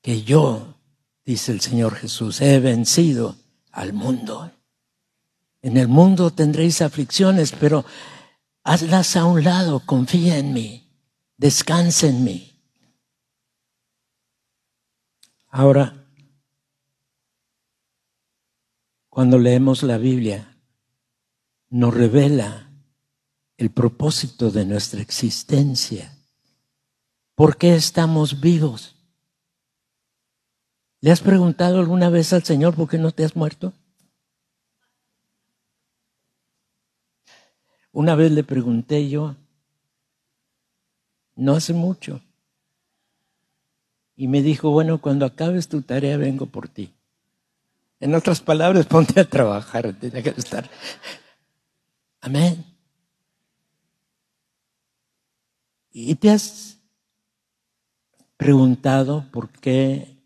que 0.00 0.22
yo, 0.22 0.76
dice 1.24 1.50
el 1.50 1.60
Señor 1.60 1.96
Jesús, 1.96 2.40
he 2.40 2.60
vencido 2.60 3.34
al 3.72 3.94
mundo. 3.94 4.52
En 5.60 5.76
el 5.76 5.88
mundo 5.88 6.30
tendréis 6.30 6.82
aflicciones, 6.82 7.50
pero 7.50 7.84
hazlas 8.62 9.16
a 9.16 9.24
un 9.24 9.42
lado, 9.42 9.82
confía 9.84 10.38
en 10.38 10.52
mí, 10.52 10.88
descansa 11.36 12.06
en 12.06 12.22
mí. 12.22 12.62
Ahora, 15.48 16.06
cuando 19.08 19.36
leemos 19.36 19.82
la 19.82 19.98
Biblia, 19.98 20.49
nos 21.70 21.94
revela 21.94 22.68
el 23.56 23.70
propósito 23.70 24.50
de 24.50 24.66
nuestra 24.66 25.00
existencia. 25.00 26.12
¿Por 27.34 27.56
qué 27.56 27.74
estamos 27.74 28.40
vivos? 28.40 28.96
¿Le 31.00 31.10
has 31.10 31.20
preguntado 31.20 31.78
alguna 31.78 32.10
vez 32.10 32.32
al 32.32 32.42
Señor 32.42 32.74
por 32.74 32.88
qué 32.88 32.98
no 32.98 33.12
te 33.12 33.24
has 33.24 33.36
muerto? 33.36 33.72
Una 37.92 38.14
vez 38.14 38.30
le 38.32 38.44
pregunté 38.44 39.08
yo, 39.08 39.36
no 41.34 41.54
hace 41.54 41.72
mucho, 41.72 42.20
y 44.16 44.28
me 44.28 44.42
dijo, 44.42 44.70
bueno, 44.70 45.00
cuando 45.00 45.24
acabes 45.24 45.68
tu 45.68 45.80
tarea 45.82 46.18
vengo 46.18 46.46
por 46.46 46.68
ti. 46.68 46.92
En 48.00 48.14
otras 48.14 48.40
palabras, 48.40 48.86
ponte 48.86 49.18
a 49.18 49.24
trabajar, 49.24 49.94
tiene 49.94 50.22
que 50.22 50.30
estar. 50.30 50.68
Amén. 52.20 52.64
¿Y 55.90 56.14
te 56.16 56.30
has 56.30 56.78
preguntado 58.36 59.26
por 59.32 59.48
qué 59.50 60.18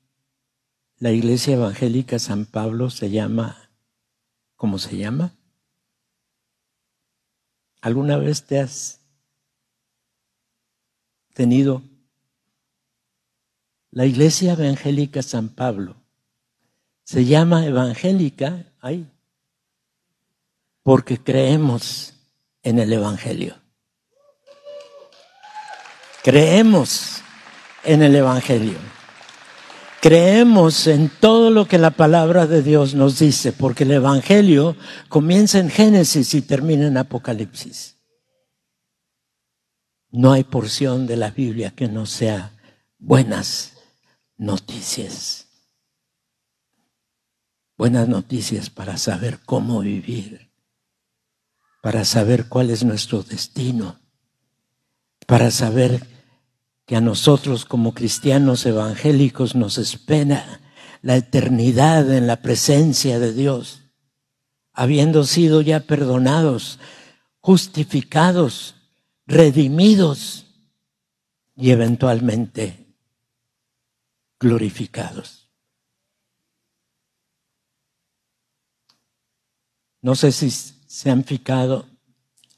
la 0.99 1.13
iglesia 1.13 1.55
evangélica 1.55 2.19
San 2.19 2.47
Pablo 2.47 2.91
se 2.91 3.11
llama, 3.11 3.71
¿cómo 4.57 4.79
se 4.79 4.97
llama? 4.97 5.35
¿Alguna 7.81 8.17
vez 8.17 8.45
te 8.45 8.61
has 8.61 9.01
tenido 11.33 11.83
la 13.91 14.07
iglesia 14.07 14.55
evangélica 14.55 15.23
San 15.23 15.49
Pablo? 15.49 15.97
Se 17.05 17.25
llama 17.25 17.67
evangélica, 17.67 18.73
ahí, 18.81 19.14
porque 20.85 21.19
creemos 21.19 22.15
en 22.63 22.79
el 22.79 22.93
Evangelio. 22.93 23.57
Creemos 26.23 27.23
en 27.83 28.03
el 28.03 28.15
Evangelio. 28.15 28.79
Creemos 30.01 30.87
en 30.87 31.09
todo 31.09 31.51
lo 31.51 31.67
que 31.67 31.79
la 31.79 31.91
palabra 31.91 32.47
de 32.47 32.63
Dios 32.63 32.95
nos 32.95 33.19
dice, 33.19 33.53
porque 33.53 33.85
el 33.85 33.93
Evangelio 33.93 34.77
comienza 35.09 35.59
en 35.59 35.71
Génesis 35.71 36.35
y 36.35 36.43
termina 36.43 36.87
en 36.87 36.99
Apocalipsis. 36.99 37.97
No 40.11 40.33
hay 40.33 40.45
porción 40.45 41.07
de 41.07 41.17
la 41.17 41.31
Biblia 41.31 41.73
que 41.75 41.89
no 41.89 42.05
sea 42.05 42.53
buenas 42.99 43.73
noticias. 44.37 45.47
Buenas 47.79 48.07
noticias 48.07 48.69
para 48.69 48.99
saber 48.99 49.41
cómo 49.47 49.81
vivir, 49.81 50.44
para 51.85 52.07
saber 52.07 52.49
cuál 52.49 52.71
es 52.71 52.83
nuestro 52.83 53.23
destino, 53.23 54.01
para 55.27 55.51
saber 55.51 56.07
que 56.87 56.97
a 56.97 57.03
nosotros 57.03 57.67
como 57.67 57.93
cristianos 57.93 58.65
evangélicos 58.65 59.55
nos 59.55 59.77
espera 59.77 60.63
la 61.03 61.17
eternidad 61.17 62.11
en 62.11 62.27
la 62.27 62.41
presencia 62.41 63.19
de 63.19 63.35
Dios, 63.35 63.83
habiendo 64.73 65.25
sido 65.25 65.61
ya 65.61 65.81
perdonados, 65.81 66.79
justificados, 67.41 68.77
redimidos 69.27 70.47
y 71.55 71.71
eventualmente 71.71 72.97
glorificados. 74.41 75.51
No 80.01 80.15
sé 80.15 80.33
si 80.33 80.74
se 80.95 81.11
han 81.11 81.25
fijado 81.25 81.89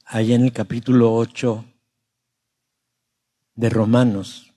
ahí 0.05 0.35
en 0.35 0.45
el 0.45 0.53
capítulo 0.53 1.15
8 1.15 1.65
de 3.55 3.71
Romanos, 3.71 4.53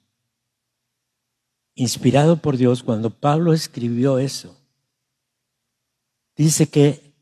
inspirado 1.76 2.42
por 2.42 2.58
Dios, 2.58 2.84
cuando 2.84 3.10
Pablo 3.10 3.54
escribió 3.54 4.20
eso, 4.20 4.60
dice 6.36 6.68
que 6.68 7.15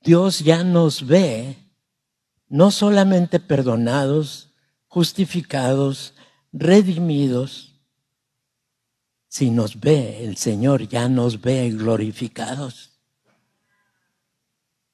Dios 0.00 0.38
ya 0.38 0.62
nos 0.62 1.08
ve 1.08 1.56
no 2.46 2.70
solamente 2.70 3.40
perdonados, 3.40 4.54
justificados, 4.86 6.14
redimidos, 6.52 7.82
si 9.26 9.50
nos 9.50 9.80
ve, 9.80 10.24
el 10.24 10.36
Señor 10.36 10.86
ya 10.86 11.08
nos 11.08 11.40
ve 11.40 11.68
glorificados. 11.70 12.95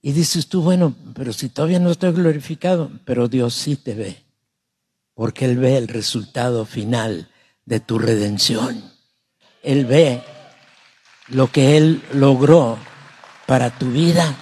Y 0.02 0.12
dices 0.12 0.48
tú, 0.48 0.62
bueno, 0.62 0.96
pero 1.14 1.32
si 1.32 1.48
todavía 1.48 1.78
no 1.78 1.92
estoy 1.92 2.12
glorificado, 2.12 2.90
pero 3.04 3.28
Dios 3.28 3.54
sí 3.54 3.76
te 3.76 3.94
ve, 3.94 4.24
porque 5.14 5.44
Él 5.44 5.58
ve 5.58 5.78
el 5.78 5.86
resultado 5.86 6.66
final 6.66 7.30
de 7.64 7.78
tu 7.78 8.00
redención. 8.00 8.92
Él 9.62 9.86
ve 9.86 10.20
lo 11.28 11.52
que 11.52 11.76
Él 11.76 12.02
logró 12.12 12.76
para 13.46 13.70
tu 13.78 13.92
vida. 13.92 14.36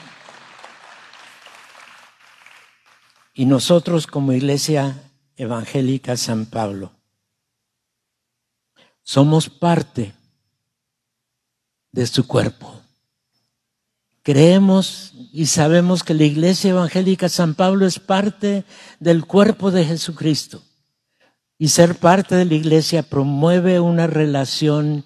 Y 3.35 3.45
nosotros 3.45 4.07
como 4.07 4.33
Iglesia 4.33 5.11
Evangélica 5.37 6.17
San 6.17 6.47
Pablo 6.47 6.93
somos 9.03 9.51
parte 9.51 10.15
de 11.93 12.07
su 12.07 12.27
cuerpo. 12.27 12.80
Creemos 14.23 15.15
y 15.33 15.47
sabemos 15.47 16.05
que 16.05 16.15
la 16.15 16.25
Iglesia 16.25 16.71
Evangélica 16.71 17.29
San 17.29 17.55
Pablo 17.55 17.87
es 17.87 17.99
parte 17.99 18.65
del 18.99 19.25
cuerpo 19.25 19.71
de 19.71 19.85
Jesucristo. 19.85 20.63
Y 21.57 21.69
ser 21.69 21.97
parte 21.97 22.35
de 22.35 22.45
la 22.45 22.55
Iglesia 22.55 23.03
promueve 23.03 23.81
una 23.81 24.07
relación 24.07 25.05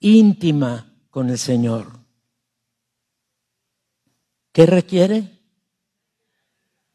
íntima 0.00 0.92
con 1.10 1.30
el 1.30 1.38
Señor. 1.38 2.00
¿Qué 4.52 4.66
requiere? 4.66 5.40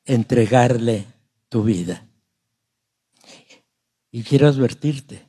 Entregarle 0.06 1.06
tu 1.50 1.64
vida. 1.64 2.06
Y 4.12 4.24
quiero 4.24 4.48
advertirte, 4.48 5.28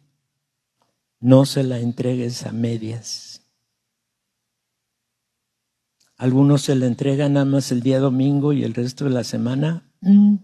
no 1.20 1.46
se 1.46 1.62
la 1.64 1.78
entregues 1.78 2.44
a 2.46 2.52
medias. 2.52 3.27
Algunos 6.18 6.62
se 6.62 6.74
la 6.74 6.86
entregan 6.86 7.34
nada 7.34 7.46
más 7.46 7.70
el 7.70 7.80
día 7.80 8.00
domingo 8.00 8.52
y 8.52 8.64
el 8.64 8.74
resto 8.74 9.04
de 9.04 9.10
la 9.10 9.22
semana. 9.22 9.88
Mm. 10.00 10.36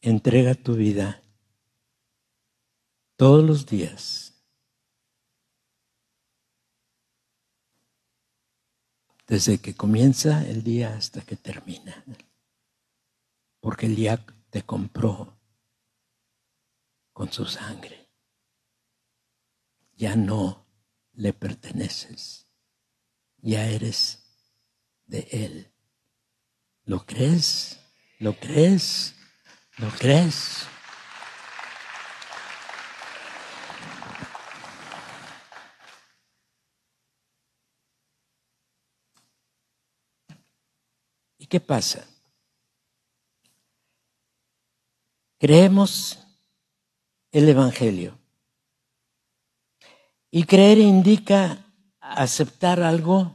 Entrega 0.00 0.54
tu 0.54 0.74
vida 0.74 1.22
todos 3.16 3.44
los 3.44 3.66
días. 3.66 4.34
Desde 9.26 9.58
que 9.58 9.74
comienza 9.74 10.46
el 10.46 10.62
día 10.64 10.96
hasta 10.96 11.20
que 11.20 11.36
termina. 11.36 12.02
Porque 13.60 13.86
el 13.86 13.94
día 13.94 14.24
te 14.48 14.62
compró 14.62 15.38
con 17.12 17.30
su 17.30 17.44
sangre. 17.44 18.08
Ya 19.96 20.16
no 20.16 20.66
le 21.12 21.32
perteneces, 21.32 22.48
ya 23.44 23.66
eres 23.66 24.24
de 25.06 25.28
Él. 25.30 25.70
¿Lo 26.86 27.04
crees? 27.04 27.78
¿Lo 28.18 28.34
crees? 28.34 29.14
¿Lo 29.76 29.90
crees? 29.90 30.66
¿Y 41.36 41.46
qué 41.46 41.60
pasa? 41.60 42.06
Creemos 45.38 46.18
el 47.30 47.48
Evangelio. 47.48 48.18
Y 50.30 50.44
creer 50.44 50.78
indica 50.78 51.63
aceptar 52.04 52.82
algo 52.82 53.34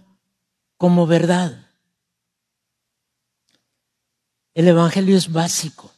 como 0.77 1.07
verdad. 1.07 1.67
El 4.53 4.67
Evangelio 4.67 5.17
es 5.17 5.31
básico, 5.31 5.91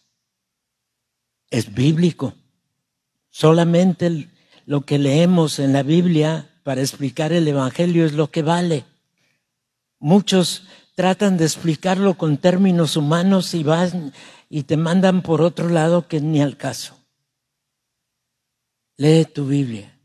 es 1.50 1.74
bíblico. 1.74 2.34
Solamente 3.30 4.30
lo 4.66 4.82
que 4.82 5.00
leemos 5.00 5.60
en 5.60 5.74
la 5.74 5.84
Biblia 5.84 6.50
para 6.64 6.82
explicar 6.82 7.34
el 7.34 7.48
Evangelio 7.48 8.06
es 8.06 8.14
lo 8.14 8.30
que 8.30 8.42
vale. 8.42 8.86
Muchos 10.00 10.64
tratan 10.96 11.38
de 11.38 11.46
explicarlo 11.46 12.18
con 12.18 12.38
términos 12.38 12.98
humanos 12.98 13.54
y 13.54 13.64
van 13.64 14.14
y 14.50 14.64
te 14.64 14.78
mandan 14.78 15.22
por 15.22 15.42
otro 15.42 15.70
lado 15.70 16.08
que 16.08 16.20
ni 16.20 16.42
al 16.42 16.58
caso. 16.58 16.98
Lee 18.98 19.26
tu 19.26 19.48
Biblia. 19.48 20.01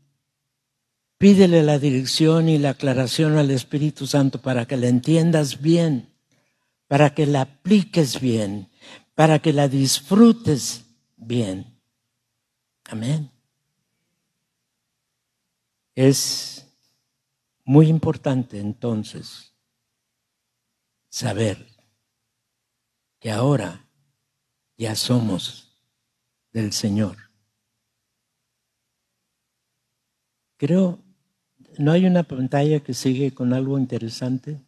Pídele 1.17 1.63
la 1.63 1.79
dirección 1.79 2.47
y 2.47 2.59
la 2.59 2.71
aclaración 2.71 3.37
al 3.37 3.49
Espíritu 3.49 4.05
Santo 4.05 4.41
para 4.41 4.67
que 4.67 4.77
la 4.77 4.87
entiendas 4.87 5.61
bien, 5.61 6.13
para 6.87 7.15
que 7.15 7.25
la 7.25 7.41
apliques 7.41 8.19
bien, 8.21 8.69
para 9.15 9.39
que 9.39 9.51
la 9.51 9.67
disfrutes 9.67 10.85
bien. 11.15 11.79
Amén. 12.85 13.31
Es 15.95 16.67
muy 17.65 17.87
importante 17.87 18.59
entonces 18.59 19.55
saber 21.09 21.67
que 23.19 23.31
ahora 23.31 23.87
ya 24.77 24.95
somos 24.95 25.75
del 26.53 26.71
Señor. 26.71 27.17
Creo, 30.57 31.06
¿no 31.79 31.91
hay 31.91 32.05
una 32.05 32.23
pantalla 32.23 32.79
que 32.79 32.93
sigue 32.93 33.33
con 33.33 33.53
algo 33.53 33.77
interesante? 33.77 34.59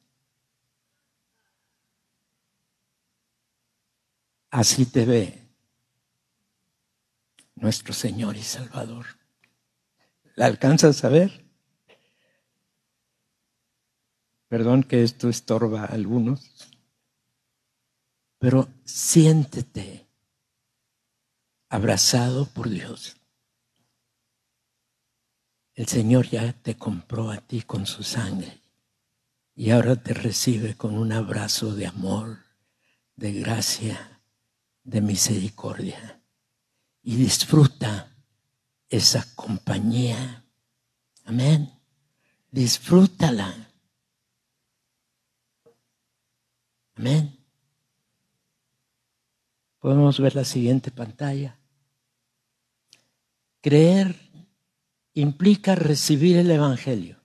Así 4.51 4.85
te 4.85 5.05
ve 5.05 5.47
nuestro 7.55 7.93
Señor 7.93 8.35
y 8.35 8.43
Salvador. 8.43 9.05
¿La 10.35 10.45
alcanzas 10.45 11.03
a 11.03 11.09
ver? 11.09 11.45
Perdón 14.47 14.83
que 14.83 15.03
esto 15.03 15.29
estorba 15.29 15.81
a 15.81 15.85
algunos, 15.85 16.69
pero 18.39 18.67
siéntete 18.83 20.07
abrazado 21.69 22.47
por 22.47 22.69
Dios. 22.69 23.18
El 25.79 25.87
Señor 25.87 26.27
ya 26.27 26.51
te 26.51 26.75
compró 26.75 27.31
a 27.31 27.37
ti 27.37 27.61
con 27.61 27.85
su 27.85 28.03
sangre 28.03 28.59
y 29.55 29.69
ahora 29.69 29.95
te 29.95 30.13
recibe 30.13 30.75
con 30.75 30.97
un 30.97 31.13
abrazo 31.13 31.73
de 31.73 31.87
amor, 31.87 32.39
de 33.15 33.31
gracia, 33.31 34.19
de 34.83 34.99
misericordia. 34.99 36.21
Y 37.01 37.15
disfruta 37.15 38.13
esa 38.89 39.25
compañía. 39.35 40.43
Amén. 41.23 41.71
Disfrútala. 42.51 43.71
Amén. 46.95 47.39
Podemos 49.79 50.19
ver 50.19 50.35
la 50.35 50.43
siguiente 50.43 50.91
pantalla. 50.91 51.57
Creer 53.61 54.28
implica 55.13 55.75
recibir 55.75 56.37
el 56.37 56.51
Evangelio. 56.51 57.17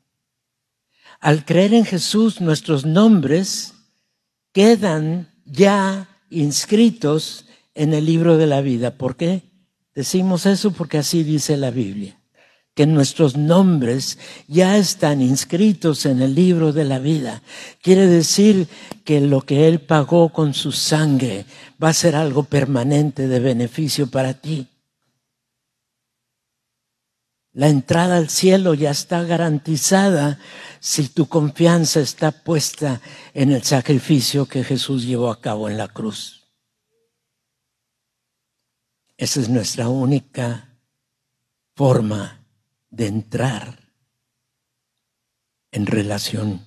Al 1.21 1.45
creer 1.45 1.75
en 1.75 1.85
Jesús, 1.85 2.41
nuestros 2.41 2.85
nombres 2.85 3.75
quedan 4.53 5.33
ya 5.45 6.09
inscritos 6.31 7.47
en 7.75 7.95
el 7.95 8.07
libro 8.07 8.37
de 8.37 8.47
la 8.47 8.61
vida. 8.61 8.97
¿Por 8.97 9.17
qué? 9.17 9.43
Decimos 9.95 10.47
eso 10.47 10.73
porque 10.73 10.99
así 10.99 11.23
dice 11.23 11.57
la 11.57 11.71
Biblia, 11.71 12.19
que 12.75 12.87
nuestros 12.87 13.37
nombres 13.37 14.19
ya 14.49 14.77
están 14.77 15.23
inscritos 15.23 16.05
en 16.07 16.21
el 16.21 16.35
libro 16.35 16.73
de 16.73 16.85
la 16.85 16.99
vida. 16.99 17.43
Quiere 17.81 18.07
decir 18.07 18.69
que 19.05 19.21
lo 19.21 19.43
que 19.43 19.69
Él 19.69 19.81
pagó 19.81 20.31
con 20.31 20.53
su 20.53 20.73
sangre 20.73 21.47
va 21.83 21.91
a 21.91 21.95
ser 21.95 22.17
algo 22.17 22.43
permanente 22.45 23.29
de 23.29 23.41
beneficio 23.41 24.09
para 24.09 24.35
ti. 24.35 24.67
La 27.55 27.69
entrada 27.69 28.17
al 28.17 28.31
cielo 28.31 28.75
ya 28.75 28.91
está 28.91 29.23
garantizada 29.23 30.41
si 30.81 31.09
tu 31.09 31.29
confianza 31.29 32.01
está 32.01 32.33
puesta 32.33 33.01
en 33.33 33.53
el 33.53 33.63
sacrificio 33.63 34.47
que 34.47 34.65
Jesús 34.65 35.05
llevó 35.05 35.31
a 35.31 35.41
cabo 35.41 35.69
en 35.69 35.79
la 35.79 35.87
cruz. 35.87 36.49
Esa 39.17 39.41
es 39.41 39.49
nuestra 39.49 39.89
única 39.89 40.77
forma 41.77 42.45
de 42.91 43.07
entrar 43.07 43.93
en 45.71 45.87
relación 45.87 46.67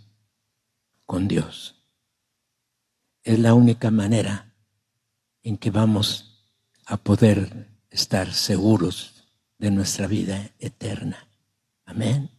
con 1.05 1.27
Dios. 1.27 1.83
Es 3.23 3.39
la 3.39 3.53
única 3.53 3.91
manera 3.91 4.53
en 5.43 5.57
que 5.57 5.69
vamos 5.69 6.45
a 6.85 6.95
poder 6.95 7.67
estar 7.89 8.33
seguros 8.33 9.16
de 9.57 9.71
nuestra 9.71 10.07
vida 10.07 10.51
eterna. 10.59 11.27
Amén. 11.85 12.29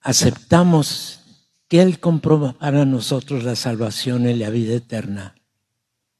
Aceptamos 0.00 1.20
que 1.68 1.82
Él 1.82 2.00
compró 2.00 2.56
para 2.58 2.84
nosotros 2.84 3.44
la 3.44 3.54
salvación 3.56 4.28
y 4.28 4.34
la 4.34 4.50
vida 4.50 4.74
eterna. 4.74 5.36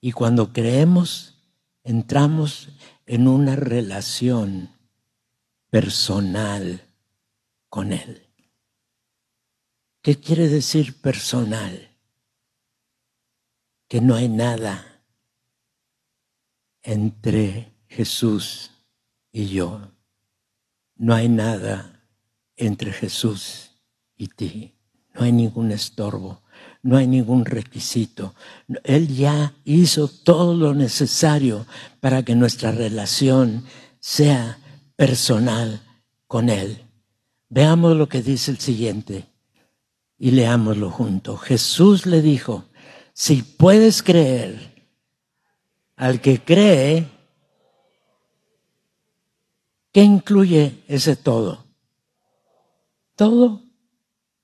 Y 0.00 0.12
cuando 0.12 0.52
creemos, 0.52 1.42
entramos 1.82 2.68
en 3.06 3.26
una 3.26 3.56
relación 3.56 4.70
personal 5.70 6.82
con 7.68 7.92
Él. 7.92 8.26
¿Qué 10.02 10.16
quiere 10.16 10.48
decir 10.48 11.00
personal? 11.00 11.96
Que 13.88 14.00
no 14.00 14.14
hay 14.14 14.28
nada 14.28 15.02
entre 16.82 17.69
Jesús 17.90 18.70
y 19.32 19.46
yo. 19.48 19.92
No 20.96 21.14
hay 21.14 21.28
nada 21.28 22.06
entre 22.56 22.92
Jesús 22.92 23.72
y 24.16 24.28
ti. 24.28 24.74
No 25.12 25.22
hay 25.22 25.32
ningún 25.32 25.72
estorbo, 25.72 26.42
no 26.82 26.96
hay 26.96 27.08
ningún 27.08 27.44
requisito. 27.44 28.34
Él 28.84 29.08
ya 29.08 29.54
hizo 29.64 30.06
todo 30.06 30.54
lo 30.54 30.72
necesario 30.72 31.66
para 31.98 32.22
que 32.22 32.36
nuestra 32.36 32.70
relación 32.70 33.64
sea 33.98 34.58
personal 34.94 35.82
con 36.28 36.48
Él. 36.48 36.84
Veamos 37.48 37.96
lo 37.96 38.08
que 38.08 38.22
dice 38.22 38.52
el 38.52 38.60
siguiente 38.60 39.26
y 40.16 40.30
leámoslo 40.30 40.90
junto. 40.90 41.36
Jesús 41.36 42.06
le 42.06 42.22
dijo, 42.22 42.66
si 43.12 43.42
puedes 43.42 44.04
creer, 44.04 44.70
al 45.96 46.20
que 46.20 46.40
cree, 46.40 47.19
¿qué 49.92 50.02
incluye 50.02 50.82
ese 50.88 51.16
todo? 51.16 51.66
Todo. 53.16 53.62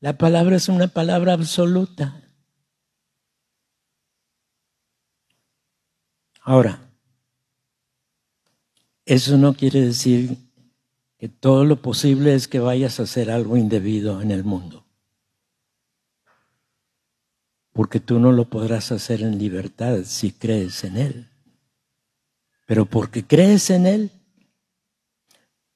La 0.01 0.19
palabra 0.19 0.57
es 0.57 0.69
una 0.69 0.89
palabra 0.89 1.33
absoluta. 1.33 2.23
Ahora, 6.43 6.87
eso 9.05 9.37
no 9.37 9.55
quiere 9.55 9.81
decir 9.81 10.37
que 11.19 11.29
todo 11.29 11.65
lo 11.65 11.81
posible 11.81 12.35
es 12.35 12.47
que 12.47 12.61
vayas 12.61 13.01
a 13.01 13.05
hacer 13.05 13.31
algo 13.31 13.57
indebido 13.57 14.21
en 14.21 14.31
el 14.31 14.45
mundo. 14.45 14.85
Porque 17.73 18.01
tú 18.01 18.19
no 18.19 18.33
lo 18.33 18.49
podrás 18.49 18.93
hacer 18.93 19.23
en 19.23 19.39
libertad 19.39 20.01
si 20.05 20.33
crees 20.33 20.85
en 20.85 20.97
Él. 20.97 21.29
Pero 22.67 22.87
porque 22.87 23.25
crees 23.25 23.71
en 23.71 23.87
Él, 23.87 24.11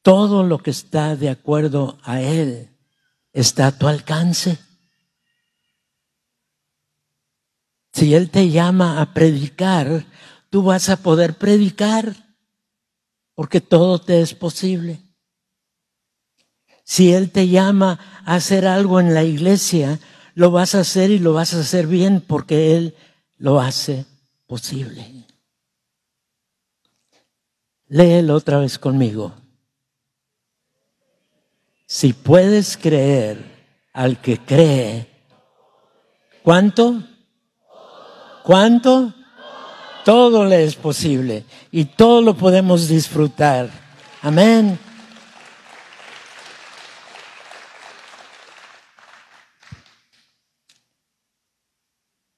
todo 0.02 0.42
lo 0.42 0.58
que 0.58 0.70
está 0.70 1.16
de 1.16 1.30
acuerdo 1.30 1.98
a 2.02 2.20
Él 2.20 2.70
está 3.32 3.68
a 3.68 3.78
tu 3.78 3.86
alcance. 3.86 4.58
Si 7.92 8.14
Él 8.14 8.30
te 8.30 8.50
llama 8.50 9.00
a 9.00 9.12
predicar, 9.12 10.06
tú 10.48 10.62
vas 10.62 10.88
a 10.88 10.96
poder 10.96 11.36
predicar, 11.38 12.14
porque 13.34 13.60
todo 13.60 14.00
te 14.00 14.20
es 14.20 14.34
posible. 14.34 15.02
Si 16.84 17.12
Él 17.12 17.30
te 17.30 17.48
llama 17.48 18.22
a 18.24 18.34
hacer 18.34 18.66
algo 18.66 19.00
en 19.00 19.14
la 19.14 19.24
iglesia, 19.24 19.98
lo 20.34 20.50
vas 20.50 20.74
a 20.74 20.80
hacer 20.80 21.10
y 21.10 21.18
lo 21.18 21.34
vas 21.34 21.54
a 21.54 21.60
hacer 21.60 21.86
bien 21.86 22.20
porque 22.26 22.76
Él 22.76 22.96
lo 23.36 23.60
hace 23.60 24.06
posible. 24.46 25.26
Léelo 27.88 28.34
otra 28.34 28.58
vez 28.58 28.78
conmigo. 28.78 29.39
Si 32.00 32.14
puedes 32.14 32.78
creer 32.78 33.36
al 33.92 34.22
que 34.22 34.38
cree, 34.38 35.06
¿cuánto? 36.42 37.02
¿Cuánto? 38.42 39.12
Todo 40.06 40.46
le 40.46 40.64
es 40.64 40.76
posible 40.76 41.44
y 41.70 41.84
todo 41.84 42.22
lo 42.22 42.34
podemos 42.34 42.88
disfrutar. 42.88 43.68
Amén. 44.22 44.78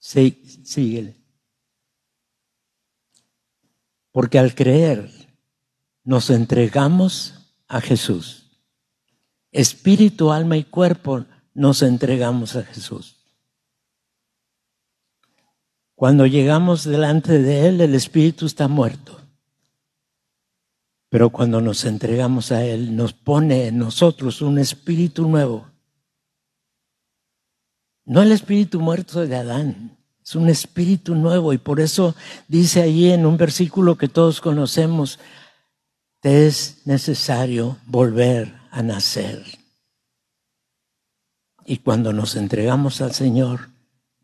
Sí, 0.00 0.42
síguele. 0.64 1.14
Porque 4.10 4.40
al 4.40 4.56
creer 4.56 5.08
nos 6.02 6.30
entregamos 6.30 7.34
a 7.68 7.80
Jesús. 7.80 8.41
Espíritu, 9.52 10.32
alma 10.32 10.56
y 10.56 10.64
cuerpo 10.64 11.26
nos 11.52 11.82
entregamos 11.82 12.56
a 12.56 12.64
Jesús. 12.64 13.18
Cuando 15.94 16.26
llegamos 16.26 16.84
delante 16.84 17.38
de 17.38 17.68
Él, 17.68 17.80
el 17.82 17.94
Espíritu 17.94 18.46
está 18.46 18.66
muerto. 18.66 19.20
Pero 21.10 21.28
cuando 21.28 21.60
nos 21.60 21.84
entregamos 21.84 22.50
a 22.50 22.64
Él, 22.64 22.96
nos 22.96 23.12
pone 23.12 23.66
en 23.66 23.78
nosotros 23.78 24.40
un 24.40 24.58
espíritu 24.58 25.28
nuevo. 25.28 25.66
No 28.06 28.22
el 28.22 28.32
espíritu 28.32 28.80
muerto 28.80 29.24
de 29.24 29.36
Adán, 29.36 29.98
es 30.24 30.34
un 30.34 30.48
espíritu 30.48 31.14
nuevo 31.14 31.52
y 31.52 31.58
por 31.58 31.80
eso 31.80 32.16
dice 32.48 32.80
allí 32.80 33.12
en 33.12 33.26
un 33.26 33.36
versículo 33.36 33.98
que 33.98 34.08
todos 34.08 34.40
conocemos, 34.40 35.18
te 36.20 36.46
es 36.46 36.80
necesario 36.86 37.76
volver 37.86 38.61
a 38.72 38.82
nacer. 38.82 39.44
Y 41.64 41.76
cuando 41.78 42.12
nos 42.12 42.34
entregamos 42.34 43.00
al 43.00 43.12
Señor, 43.12 43.68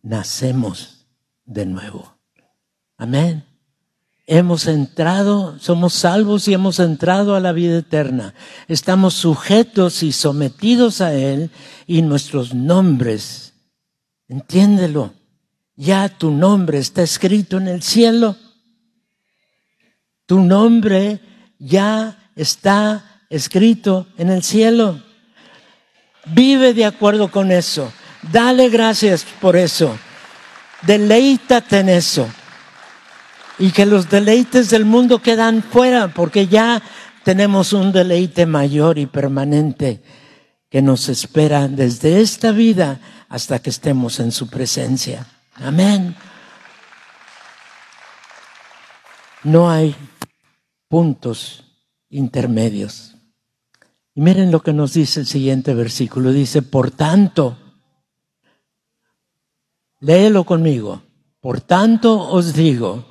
nacemos 0.03 1.07
de 1.45 1.67
nuevo. 1.67 2.19
Amén. 2.97 3.45
Hemos 4.27 4.67
entrado, 4.67 5.59
somos 5.59 5.95
salvos 5.95 6.49
y 6.49 6.55
hemos 6.55 6.81
entrado 6.81 7.37
a 7.37 7.41
la 7.41 7.53
vida 7.53 7.79
eterna. 7.79 8.35
Estamos 8.67 9.15
sujetos 9.15 10.03
y 10.03 10.13
sometidos 10.13 11.01
a 11.01 11.15
Él 11.15 11.51
y 11.87 12.03
nuestros 12.03 12.55
nombres, 12.55 13.55
entiéndelo, 14.29 15.15
ya 15.77 16.09
tu 16.09 16.31
nombre 16.31 16.79
está 16.79 17.03
escrito 17.03 17.59
en 17.59 17.69
el 17.69 17.83
cielo. 17.83 18.37
Tu 20.27 20.41
nombre 20.41 21.21
ya 21.59 22.31
está 22.35 23.08
escrito 23.31 24.07
en 24.17 24.31
el 24.31 24.43
cielo. 24.43 25.03
Vive 26.27 26.75
de 26.75 26.85
acuerdo 26.85 27.31
con 27.31 27.51
eso. 27.51 27.93
Dale 28.33 28.69
gracias 28.69 29.25
por 29.41 29.57
eso. 29.57 29.99
Deleítate 30.83 31.81
en 31.81 31.88
eso. 31.88 32.29
Y 33.59 33.71
que 33.71 33.87
los 33.87 34.09
deleites 34.09 34.71
del 34.71 34.85
mundo 34.85 35.21
quedan 35.21 35.62
fuera, 35.62 36.09
porque 36.09 36.47
ya 36.47 36.83
tenemos 37.25 37.73
un 37.73 37.93
deleite 37.93 38.47
mayor 38.47 38.99
y 38.99 39.07
permanente 39.07 40.03
que 40.71 40.83
nos 40.83 41.09
espera 41.09 41.67
desde 41.67 42.21
esta 42.21 42.53
vida 42.53 43.01
hasta 43.29 43.59
que 43.59 43.71
estemos 43.71 44.21
en 44.21 44.33
su 44.33 44.49
presencia. 44.49 45.27
Amén. 45.55 46.14
No 49.43 49.71
hay 49.71 49.95
puntos 50.88 51.64
intermedios. 52.11 53.18
Y 54.19 54.21
miren 54.21 54.51
lo 54.51 54.65
que 54.65 54.73
nos 54.73 54.95
dice 54.95 55.21
el 55.21 55.27
siguiente 55.27 55.75
versículo. 55.75 56.33
Dice, 56.33 56.63
por 56.63 56.91
tanto, 56.91 57.57
léelo 60.01 60.43
conmigo. 60.43 61.03
Por 61.39 61.61
tanto 61.61 62.29
os 62.29 62.53
digo 62.53 63.07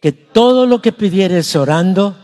que 0.00 0.12
todo 0.12 0.68
lo 0.68 0.80
que 0.80 0.92
pidiereis 0.92 1.56
orando, 1.56 2.16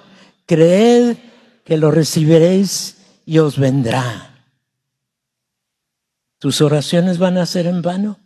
creed 0.47 1.17
que 1.65 1.79
lo 1.79 1.91
recibiréis 1.91 2.99
y 3.27 3.41
os 3.41 3.59
vendrá. 3.59 4.47
¿Tus 6.39 6.61
oraciones 6.61 7.19
van 7.19 7.39
a 7.39 7.45
ser 7.45 7.67
en 7.67 7.83
vano? 7.83 8.21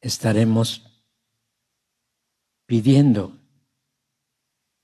estaremos 0.00 0.93
pidiendo, 2.66 3.36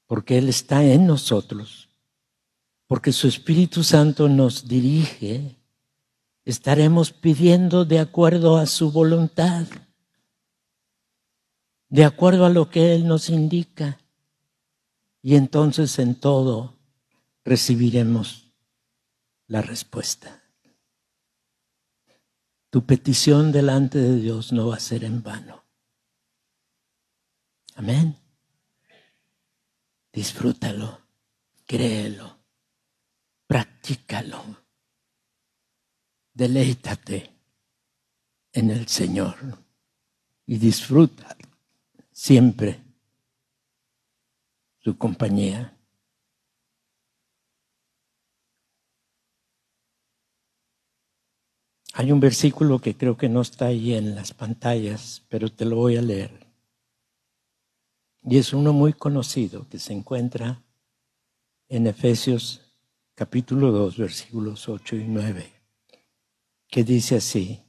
porque 0.07 0.38
Él 0.38 0.49
está 0.49 0.85
en 0.85 1.07
nosotros, 1.07 1.88
porque 2.87 3.12
su 3.12 3.29
Espíritu 3.29 3.83
Santo 3.85 4.29
nos 4.29 4.66
dirige 4.66 5.61
estaremos 6.45 7.12
pidiendo 7.12 7.85
de 7.85 7.99
acuerdo 7.99 8.57
a 8.57 8.66
su 8.66 8.90
voluntad, 8.90 9.66
de 11.88 12.05
acuerdo 12.05 12.45
a 12.45 12.51
lo 12.51 12.71
que 12.71 12.95
Él 12.95 13.07
nos 13.07 13.29
indica. 13.29 13.99
Y 15.23 15.37
entonces 15.37 15.99
en 15.99 16.14
todo 16.14 16.79
recibiremos 17.45 18.53
la 19.47 19.62
respuesta. 19.62 20.43
Tu 22.71 22.85
petición 22.87 23.53
delante 23.53 23.99
de 23.99 24.16
Dios 24.16 24.53
no 24.53 24.69
va 24.69 24.77
a 24.77 24.81
ser 24.81 25.05
en 25.05 25.23
vano. 25.23 25.60
Amén. 27.81 28.14
Disfrútalo, 30.12 31.01
créelo, 31.64 32.38
practícalo, 33.47 34.45
deleítate 36.35 37.35
en 38.53 38.71
el 38.71 38.87
Señor 38.87 39.64
y 40.45 40.59
disfruta 40.59 41.35
siempre 42.12 42.83
su 44.81 44.99
compañía. 44.99 45.75
Hay 51.95 52.12
un 52.12 52.21
versículo 52.21 52.79
que 52.79 52.95
creo 52.95 53.16
que 53.16 53.31
no 53.31 53.40
está 53.40 53.69
ahí 53.69 53.95
en 53.95 54.14
las 54.14 54.35
pantallas, 54.35 55.25
pero 55.31 55.51
te 55.51 55.64
lo 55.64 55.77
voy 55.77 55.97
a 55.97 56.03
leer. 56.03 56.49
Y 58.22 58.38
es 58.38 58.52
uno 58.52 58.72
muy 58.72 58.92
conocido 58.92 59.66
que 59.68 59.78
se 59.78 59.92
encuentra 59.92 60.62
en 61.68 61.87
Efesios 61.87 62.61
capítulo 63.14 63.70
2, 63.72 63.96
versículos 63.96 64.68
8 64.68 64.96
y 64.96 65.04
9, 65.04 65.52
que 66.68 66.85
dice 66.85 67.16
así, 67.16 67.62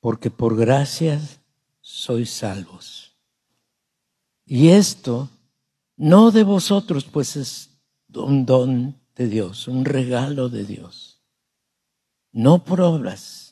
porque 0.00 0.30
por 0.30 0.56
gracias 0.56 1.40
sois 1.80 2.30
salvos. 2.30 3.16
Y 4.44 4.68
esto 4.68 5.28
no 5.96 6.30
de 6.30 6.44
vosotros, 6.44 7.04
pues 7.04 7.36
es 7.36 7.70
un 8.14 8.46
don 8.46 9.00
de 9.14 9.28
Dios, 9.28 9.68
un 9.68 9.84
regalo 9.84 10.48
de 10.48 10.64
Dios 10.64 11.16
no 12.36 12.62
por 12.62 12.82
obras, 12.82 13.45